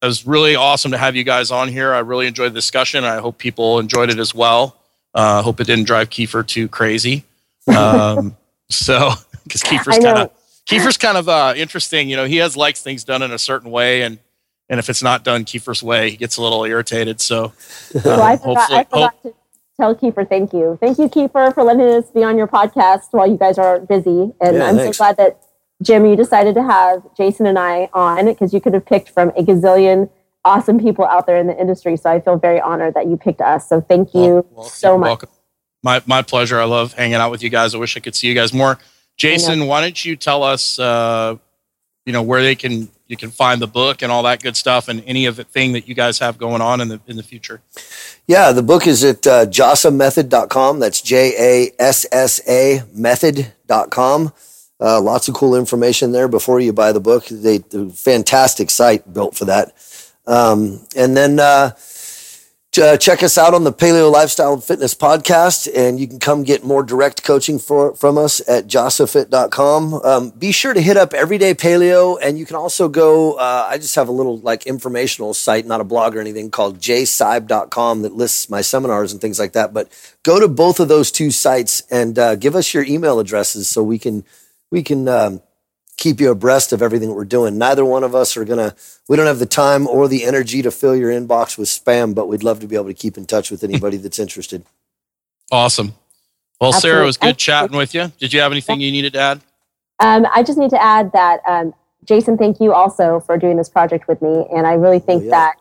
[0.02, 1.94] it was really awesome to have you guys on here.
[1.94, 3.04] I really enjoyed the discussion.
[3.04, 4.76] I hope people enjoyed it as well.
[5.14, 7.24] I uh, hope it didn't drive Kiefer too crazy.
[7.74, 8.36] Um,
[8.68, 9.12] so,
[9.44, 10.30] because Kiefer's kind of
[10.66, 12.08] Kiefer's kind of uh, interesting.
[12.08, 14.18] You know, he has likes things done in a certain way, and
[14.68, 17.20] and if it's not done Kiefer's way, he gets a little irritated.
[17.20, 19.34] So, so I forgot, I forgot to
[19.76, 20.78] tell Kiefer thank you.
[20.80, 24.32] Thank you, Kiefer, for letting us be on your podcast while you guys are busy.
[24.40, 24.96] And yeah, I'm thanks.
[24.96, 25.43] so glad that
[25.84, 29.28] Jim, you decided to have Jason and I on because you could have picked from
[29.30, 30.10] a gazillion
[30.44, 31.96] awesome people out there in the industry.
[31.96, 33.68] So I feel very honored that you picked us.
[33.68, 35.06] So thank you well, so much.
[35.06, 35.28] Welcome.
[35.82, 36.58] My my pleasure.
[36.58, 37.74] I love hanging out with you guys.
[37.74, 38.78] I wish I could see you guys more.
[39.16, 41.36] Jason, why don't you tell us, uh,
[42.04, 44.88] you know, where they can you can find the book and all that good stuff,
[44.88, 47.22] and any of the thing that you guys have going on in the in the
[47.22, 47.60] future.
[48.26, 50.80] Yeah, the book is at uh, jassamethod.com.
[50.80, 54.32] That's J A S S A method.com.
[54.84, 57.24] Uh, lots of cool information there before you buy the book.
[57.24, 59.72] They, the fantastic site built for that.
[60.26, 61.70] Um, and then uh,
[62.78, 66.42] uh, check us out on the Paleo Lifestyle and Fitness podcast, and you can come
[66.42, 69.94] get more direct coaching for, from us at jassafit.com.
[69.94, 73.34] Um, be sure to hit up Everyday Paleo, and you can also go.
[73.34, 76.78] Uh, I just have a little like informational site, not a blog or anything, called
[76.78, 79.72] jsibe.com that lists my seminars and things like that.
[79.72, 79.88] But
[80.22, 83.82] go to both of those two sites and uh, give us your email addresses so
[83.82, 84.24] we can
[84.74, 85.40] we can um,
[85.96, 87.56] keep you abreast of everything that we're doing.
[87.56, 88.74] Neither one of us are gonna.
[89.08, 92.26] We don't have the time or the energy to fill your inbox with spam, but
[92.26, 94.64] we'd love to be able to keep in touch with anybody that's interested.
[95.52, 95.94] Awesome.
[96.60, 96.80] Well, Absolutely.
[96.80, 98.10] Sarah, it was good chatting with you.
[98.18, 99.40] Did you have anything you needed to add?
[100.00, 101.72] Um, I just need to add that, um,
[102.04, 104.44] Jason, thank you also for doing this project with me.
[104.52, 105.52] And I really think oh, yeah.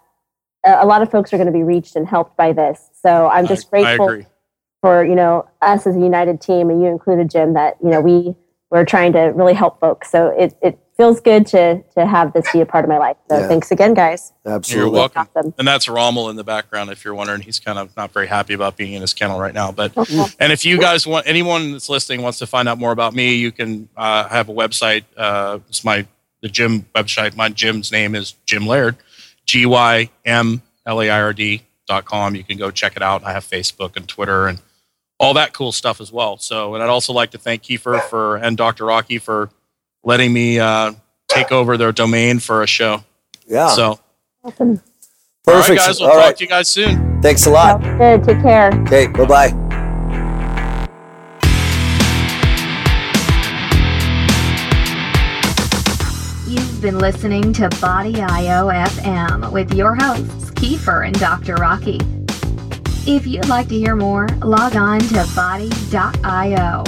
[0.64, 2.90] that a lot of folks are going to be reached and helped by this.
[3.02, 4.28] So I'm just I, grateful I
[4.82, 8.02] for, you know, us as a united team and you included, Jim, that, you know,
[8.02, 8.36] we
[8.74, 10.10] we're trying to really help folks.
[10.10, 13.18] So it, it feels good to to have this be a part of my life.
[13.30, 13.48] So yeah.
[13.48, 14.34] thanks again, guys.
[14.48, 14.90] Absolutely.
[14.90, 15.28] You're welcome.
[15.36, 15.54] Awesome.
[15.60, 16.90] And that's Rommel in the background.
[16.90, 19.54] If you're wondering, he's kind of not very happy about being in his kennel right
[19.54, 19.72] now.
[19.72, 19.96] But
[20.40, 23.36] and if you guys want anyone that's listening wants to find out more about me,
[23.36, 25.04] you can uh, have a website.
[25.16, 26.08] Uh, it's my
[26.42, 27.36] the gym website.
[27.36, 28.98] My gym's name is Gym Laird,
[29.46, 32.36] G Y M L A I R D dot com.
[32.36, 33.24] You can go check it out.
[33.24, 34.60] I have Facebook and Twitter and
[35.24, 36.38] all that cool stuff as well.
[36.38, 38.86] So, and I'd also like to thank Kiefer for and Dr.
[38.86, 39.50] Rocky for
[40.04, 40.92] letting me uh,
[41.30, 43.04] take over their domain for a show.
[43.48, 43.70] Yeah.
[43.70, 44.00] So,
[44.44, 44.82] awesome.
[45.46, 45.48] Perfect.
[45.48, 46.00] All right, guys.
[46.00, 46.38] We'll all talk right.
[46.38, 47.22] to you guys soon.
[47.22, 47.82] Thanks a lot.
[47.82, 48.24] Good.
[48.24, 48.72] Take care.
[48.84, 49.08] Okay.
[49.08, 49.48] Bye bye.
[56.48, 61.56] You've been listening to Body IO FM with your hosts, Kiefer and Dr.
[61.56, 62.00] Rocky.
[63.06, 66.84] If you'd like to hear more, log on to body.io.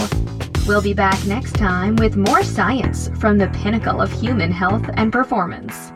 [0.65, 5.11] We'll be back next time with more science from the pinnacle of human health and
[5.11, 5.91] performance.